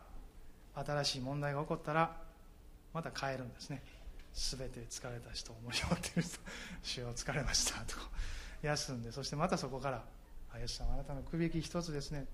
[0.75, 2.15] 新しい問題が起こったら
[2.93, 3.83] また変えるんですね。
[4.33, 6.39] すべて疲れた人重荷を持っている人。
[6.81, 7.79] 主よ疲れました。
[7.81, 7.95] と。
[8.61, 10.03] 休んでそしてまたそこから
[10.57, 12.25] 「イエス様あなたの首引き一つですね。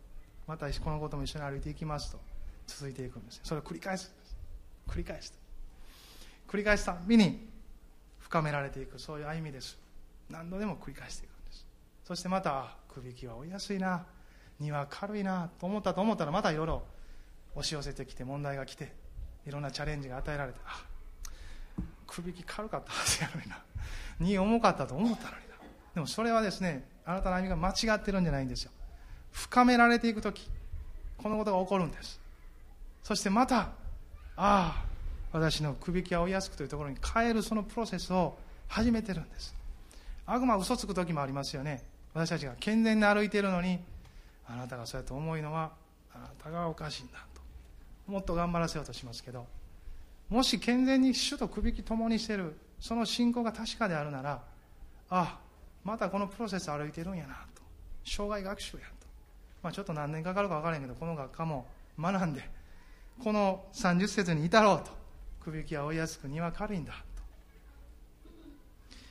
[0.49, 2.19] またこのことも一緒に歩いていきます」と
[2.65, 4.11] 続いていくんですそれを繰り返す。
[4.87, 5.37] 繰り返して
[6.47, 7.47] 繰り返すたびに
[8.17, 8.97] 深められていく。
[8.97, 9.77] そういう歩みです。
[10.29, 11.65] 何度でも繰り返していくんです。
[12.03, 14.05] そしてまた首引きは追いやすいな。
[14.59, 15.49] 荷は軽いな。
[15.59, 16.83] と思ったと思ったらまたいろいろ
[17.53, 18.93] 押し寄せてきて問題が来て
[19.45, 20.83] いろんなチャレンジが与えられてあ
[22.07, 23.63] 首引き軽かったはずやのにな。
[24.19, 25.55] 荷重かったと思ったのにな。
[25.93, 28.71] でもそれはですねあなたの歩みが間違ってるんじゃないんですよ。
[29.31, 30.49] 深められていく時
[31.17, 32.19] このことが起こるんです。
[33.03, 33.69] そしてまたあ
[34.37, 34.85] あ
[35.31, 39.55] 私の首引きは追いやすくというところに変えるそのプロセスを始めてるんです。
[40.25, 41.83] 悪魔は嘘つく時もありますよね。
[42.13, 43.79] 私たちが健全に歩いているのに
[44.47, 45.71] あなたがそうやって思いのは
[46.13, 48.11] あなたがおかしいんだと。
[48.11, 49.45] もっと頑張らせようとしますけど
[50.29, 54.39] もし健全に主と首引き共にしているその信仰が確かであるならあ
[55.09, 55.37] あ
[55.83, 57.61] またこのプロセス歩いてるんやなと。
[58.03, 58.83] 障害学習や、
[59.61, 61.67] まあ、ちょっと何年かかるか分からへんけどこの学科も
[61.99, 62.49] 学んで
[63.23, 64.91] この30節に至ろうと
[65.41, 66.99] 首引きは追いやすく荷は軽いんだと。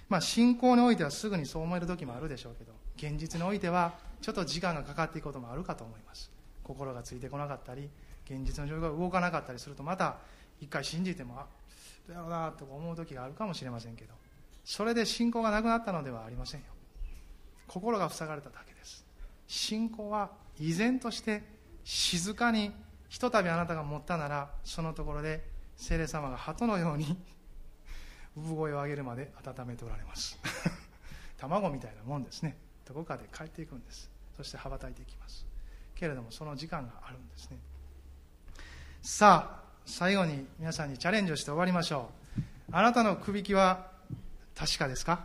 [0.08, 6.30] まあ信仰においてはすぐにそう思える時もあるでしょうけど現実においてはちょっと時間がかかっていくこともあるかと思います。
[6.64, 7.88] 心がついてこなかったり
[8.26, 10.16] 現実の状況が動かなかったりするとまた
[10.60, 11.46] 一回信じてもあ
[12.06, 14.14] どうやろうなと思う時があるかもしれませんけど
[14.64, 16.66] それで信仰がなくなったのではありませんよ。
[17.66, 18.77] 心が塞がれただけで
[19.48, 20.30] 信仰は
[20.60, 21.42] 依然として
[21.82, 22.70] 静かに
[23.08, 25.42] ひとたびあなたが持ったならそのところで
[25.76, 27.16] 聖霊様が鳩のように
[28.36, 30.38] 産声を上げるまで温めておられます。
[31.38, 32.56] 卵みたいなもんですね。
[32.84, 34.10] どこかで帰っていくんです。
[34.36, 35.46] そして羽ばたいていきます。
[35.94, 37.58] けれどもその時間があるんですね。
[39.02, 42.42] さあ最後に皆さんにチャレンジをして終わりましょう。
[42.72, 43.90] あなたのくびきは
[44.54, 45.24] 確かですか？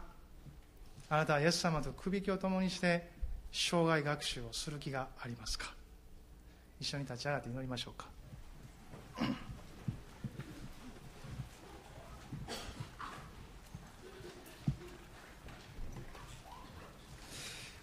[1.09, 3.11] あなたはイエス様とくびきを共にして
[3.53, 5.71] 生涯学習をする気がありますか？
[6.81, 8.07] 一緒に立ち上がって祈りましょうか。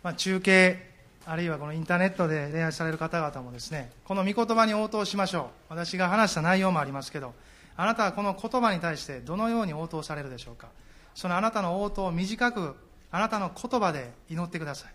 [0.02, 0.90] まあ、中継
[1.26, 5.44] あるいはこのインターネットで恋愛される方々もですねこの御言葉に応答しましょう。
[5.68, 7.34] 私が話した内容もありますけど
[7.76, 10.68] あなたはこの言葉に対してどのように応答されるでしょうか？
[11.14, 12.74] そのあなたの応答を短く
[13.12, 14.92] あなたの言葉で祈ってください。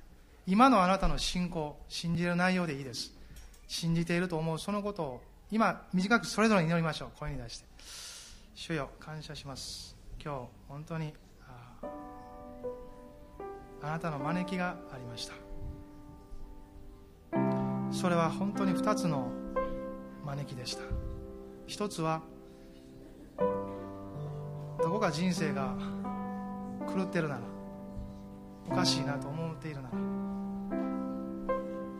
[0.48, 3.14] 今のあなたの信仰信じる内容でいいです。
[3.68, 5.22] 信じていると思うそのことを
[5.52, 7.10] 今短くそれぞれ祈りましょう。
[7.20, 7.66] 声に出して。
[8.54, 9.96] 主よ感謝します。
[10.24, 11.14] 今日本当に
[13.82, 15.34] あなたの招きがありました。
[17.91, 19.32] それは本当に2つの
[20.26, 20.84] 招きでした。
[21.68, 22.22] 一つは
[23.38, 25.76] どこか人生が
[26.88, 27.41] 狂ってるなら
[28.70, 30.05] おかしいなと思っているなら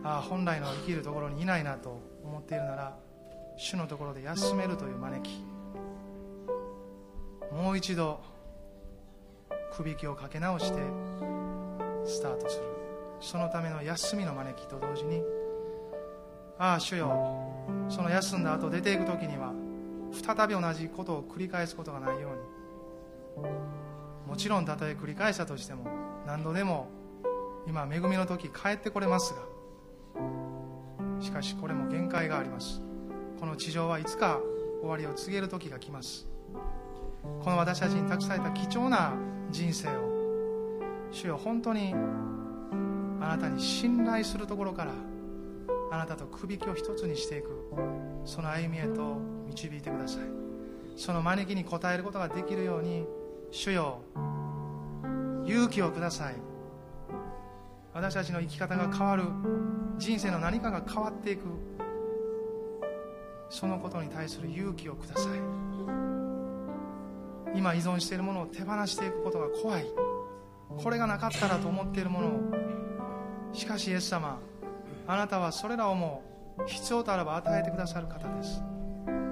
[0.06, 2.96] あ本来の生きるところにいないなと思っているなら
[3.56, 5.44] 主のところで休めるという招き。
[7.52, 8.20] もう一度
[9.74, 10.78] くびきをかけ直して
[12.04, 12.64] スタートする。
[13.20, 15.22] そのための休みの招きと同時に
[16.58, 19.54] ああ主よその休んだ後出ていく時には
[20.12, 22.28] 再び同じことを繰り返すことがないよ
[23.36, 23.46] うに。
[24.26, 25.86] もちろんたとえ繰り返したとしても
[26.26, 26.88] 何度でも
[27.66, 29.55] 今恵みの時帰ってこれますが
[31.20, 32.82] しかしこれも限界があります。
[33.40, 34.40] この地上はいつか
[34.80, 36.28] 終わりを告げる時が来ます。
[37.42, 39.14] この私たちに託された貴重な
[39.50, 40.16] 人生を
[41.10, 41.94] 主よ本当に
[43.20, 44.92] あなたに信頼するところから
[45.90, 47.50] あなたとくびきを一つにしていく。
[48.24, 50.22] その歩みへと導いてください。
[50.96, 53.06] その招きに応えることができるように
[53.50, 54.00] 主よ
[55.44, 56.45] 勇気をください。
[57.96, 59.24] 私たちの生き方が変わる。
[59.96, 61.44] 人生の何かが変わっていく。
[63.48, 65.38] そのことに対する勇気をください。
[67.54, 69.86] 今依存しているものを手放していくことが怖い。
[70.76, 72.32] これがなかったらと思っているものを。
[73.54, 74.40] しかしイエス様
[75.06, 76.22] あなたはそれらをも
[76.66, 78.62] 必要とあれば与えてくださる方です。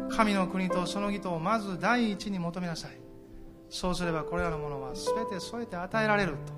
[0.09, 2.93] 神の国とその義とをまず第一に求めなさい。
[3.69, 6.55] そうすればこれらのものは全て添えて与えられると。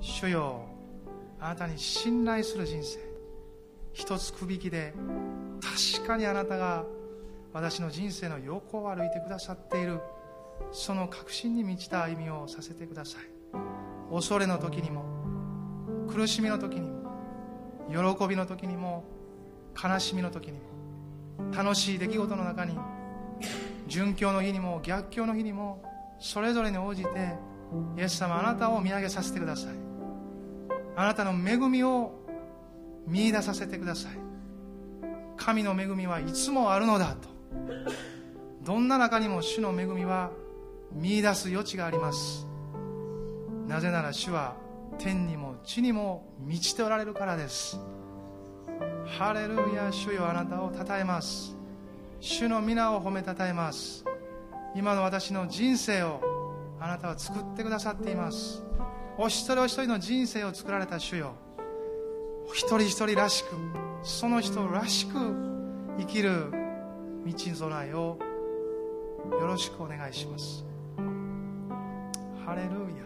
[0.00, 0.67] 主よ
[1.40, 2.98] あなたに信頼する人生。
[3.92, 4.94] 一つくびきで
[5.94, 6.84] 確かにあなたが
[7.52, 10.00] 私の人生の横を歩いてくださっている。
[10.72, 13.22] その確信に満ちた歩みをさせてください。
[14.12, 15.04] 恐れの時にも
[16.08, 16.98] 苦しみの時にも
[17.88, 19.04] 喜びの時にも
[19.82, 22.76] 悲しみの時にも楽しい出来事の中に
[23.86, 25.82] 殉教の日にも逆境の日にも
[26.18, 27.08] それぞれに応じて
[27.96, 29.87] イエス様あなたを見上げさせてください。
[30.98, 32.10] あなたの恵みを
[33.06, 34.12] 見出させてください。
[35.36, 37.28] 神の恵みはいつもあるのだと。
[38.64, 40.32] どんな中にも主の恵みは
[40.92, 42.48] 見出す余地があります。
[43.68, 44.56] なぜなら主は
[44.98, 47.78] 天にも地にも満ちておられるからです。
[49.06, 51.56] ハレルヤ主よあなたを称えます。
[52.18, 54.04] 主の皆を褒めたたえます。
[54.74, 56.20] 今の私の人生を
[56.80, 58.64] あなたは作ってくださっています。
[59.20, 61.34] お一人お一人の人生を作られた主よ。
[62.52, 63.48] 一人一人らしく
[64.04, 65.14] その人らしく
[65.98, 66.52] 生きる
[67.26, 68.16] 道備えを
[69.32, 70.64] よろしくお願いします。
[72.46, 73.04] ハレルヤ。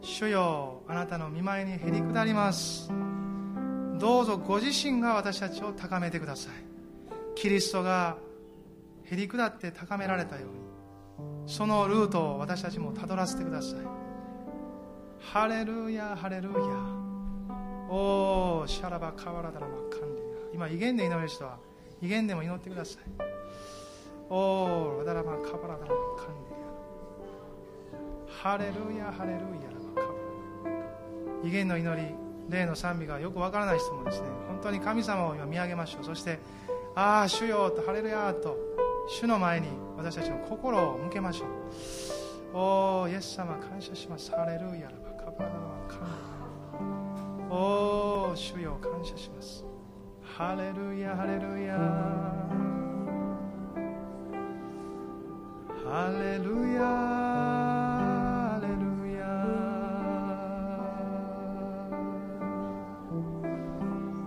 [0.00, 2.90] 主よあなたの見舞いにへり下ります。
[3.98, 6.54] どうぞご自身が私たちを高めてください。
[7.34, 8.16] キリストが
[9.04, 14.09] へり下って高められたようにそのルートを私たちもたどらせてください。
[15.20, 16.56] ハレルヤハレルヤ。
[17.88, 21.58] おーシャラバカワラダラマカンディ今威厳で祈る人は
[22.00, 23.02] 威厳でも祈ってください。
[24.28, 29.48] おーラダラマカバラダラマカンディハレルヤハレルヤラ
[29.94, 32.14] マカバラ威厳の祈り
[32.48, 36.04] 霊の賛美がよくわからない人もですね本当に神様を今見上げましょう。
[36.04, 36.38] そして
[36.94, 38.56] ああ主よとハレルヤと
[39.08, 41.48] 主の前に私たちの心を向けましょう。
[42.52, 44.32] おおイエス様感謝します。
[44.32, 44.92] ハレルヤラ
[47.52, 49.64] おお主よ感謝します。
[50.22, 51.76] ハレルヤハレルヤ。
[55.84, 58.74] ハレルヤハレル
[59.12, 59.20] ヤ。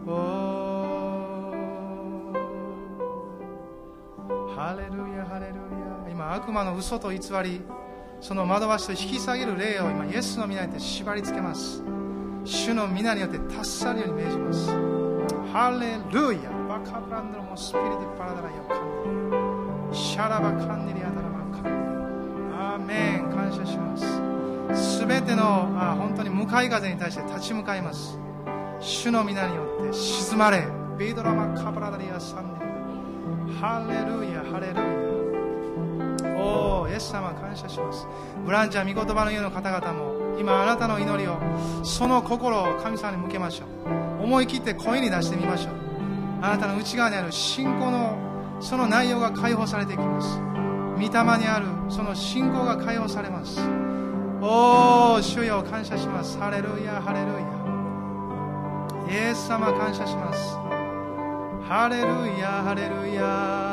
[0.05, 0.09] お
[4.53, 6.11] ハレルヤハレルヤ。
[6.11, 7.61] 今悪魔の嘘と偽り。
[8.23, 11.83] その惑わしと引き下げる霊を今イエスの皆にて縛り付けます。
[12.45, 14.69] 主の皆によって達さるように命じます。
[15.51, 16.49] ハレルヤ。
[16.69, 22.77] バカブランドのスピリティパラダラヤカンシャラバカンデリアダラマカンア。
[22.77, 23.29] ーメン。
[23.29, 23.97] 感謝しま
[24.73, 24.99] す。
[24.99, 25.43] すべての
[25.77, 28.17] あ本当に向かい風に対して立ち向かいます。
[28.79, 30.65] 主の皆によって沈まれ。
[30.97, 32.65] ビドラマカブラダリアサンデ
[33.51, 33.59] リア。
[33.59, 34.45] ハレルヤ。
[34.49, 35.02] ハレルヤ。
[36.53, 38.07] おイエス様感謝します。
[38.45, 41.37] ブランチャー御言葉の家の方々も今あなたの祈りを
[41.83, 43.65] その心を神様に向けましょ
[44.19, 44.23] う。
[44.23, 45.73] 思い切って声に出してみましょう。
[46.41, 48.17] あなたの内側にある信仰の
[48.59, 50.39] その内容が解放されていきます。
[50.95, 53.59] 御霊にあるその信仰が解放されます。
[54.41, 56.37] おお主よ感謝します。
[56.37, 59.27] ハレルヤハレルヤ。
[59.27, 60.57] イエス様感謝します。
[61.67, 63.72] ハレルヤハレルヤ。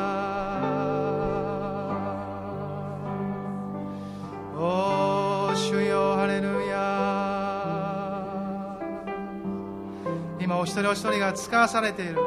[10.60, 12.18] お一人お一人が使わされている。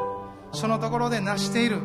[0.53, 1.77] そのところで成している。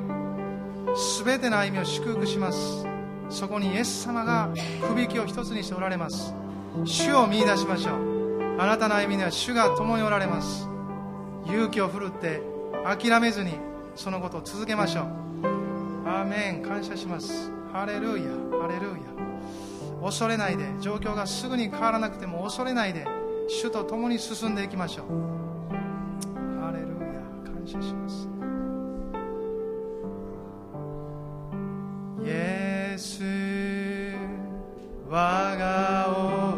[1.23, 2.87] 全ての歩みを祝福します。
[3.29, 4.49] そこにイエス様が
[4.89, 6.35] くびきを一つにしておられます。
[6.87, 8.57] 主を見出しましょう。
[8.59, 10.67] あなたの歩みには主が共におられます。
[11.45, 12.41] 勇気を振るって
[12.83, 13.53] 諦めずに
[13.95, 15.05] そのことを続けましょう。
[16.09, 16.63] アーメン。
[16.63, 17.53] 感謝します。
[17.75, 18.15] ハレルヤ。
[18.59, 20.03] ハレルヤ。
[20.03, 20.65] 恐れないで。
[20.81, 23.07] 状況がすぐに変わらなくても恐れないで。
[23.49, 25.38] 主と共に進んでいきましょう。
[27.69, 28.29] ヤ感謝します
[32.25, 33.23] イエス
[35.11, 36.58] 我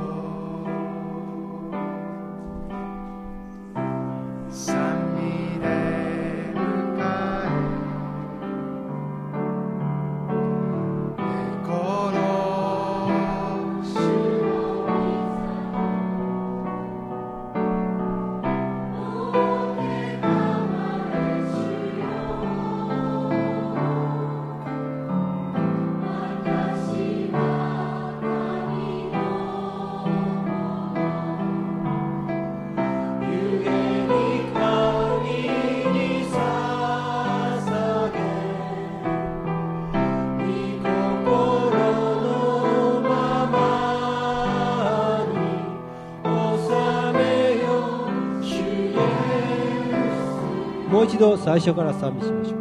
[51.21, 52.60] 度最初から賛美しましょう。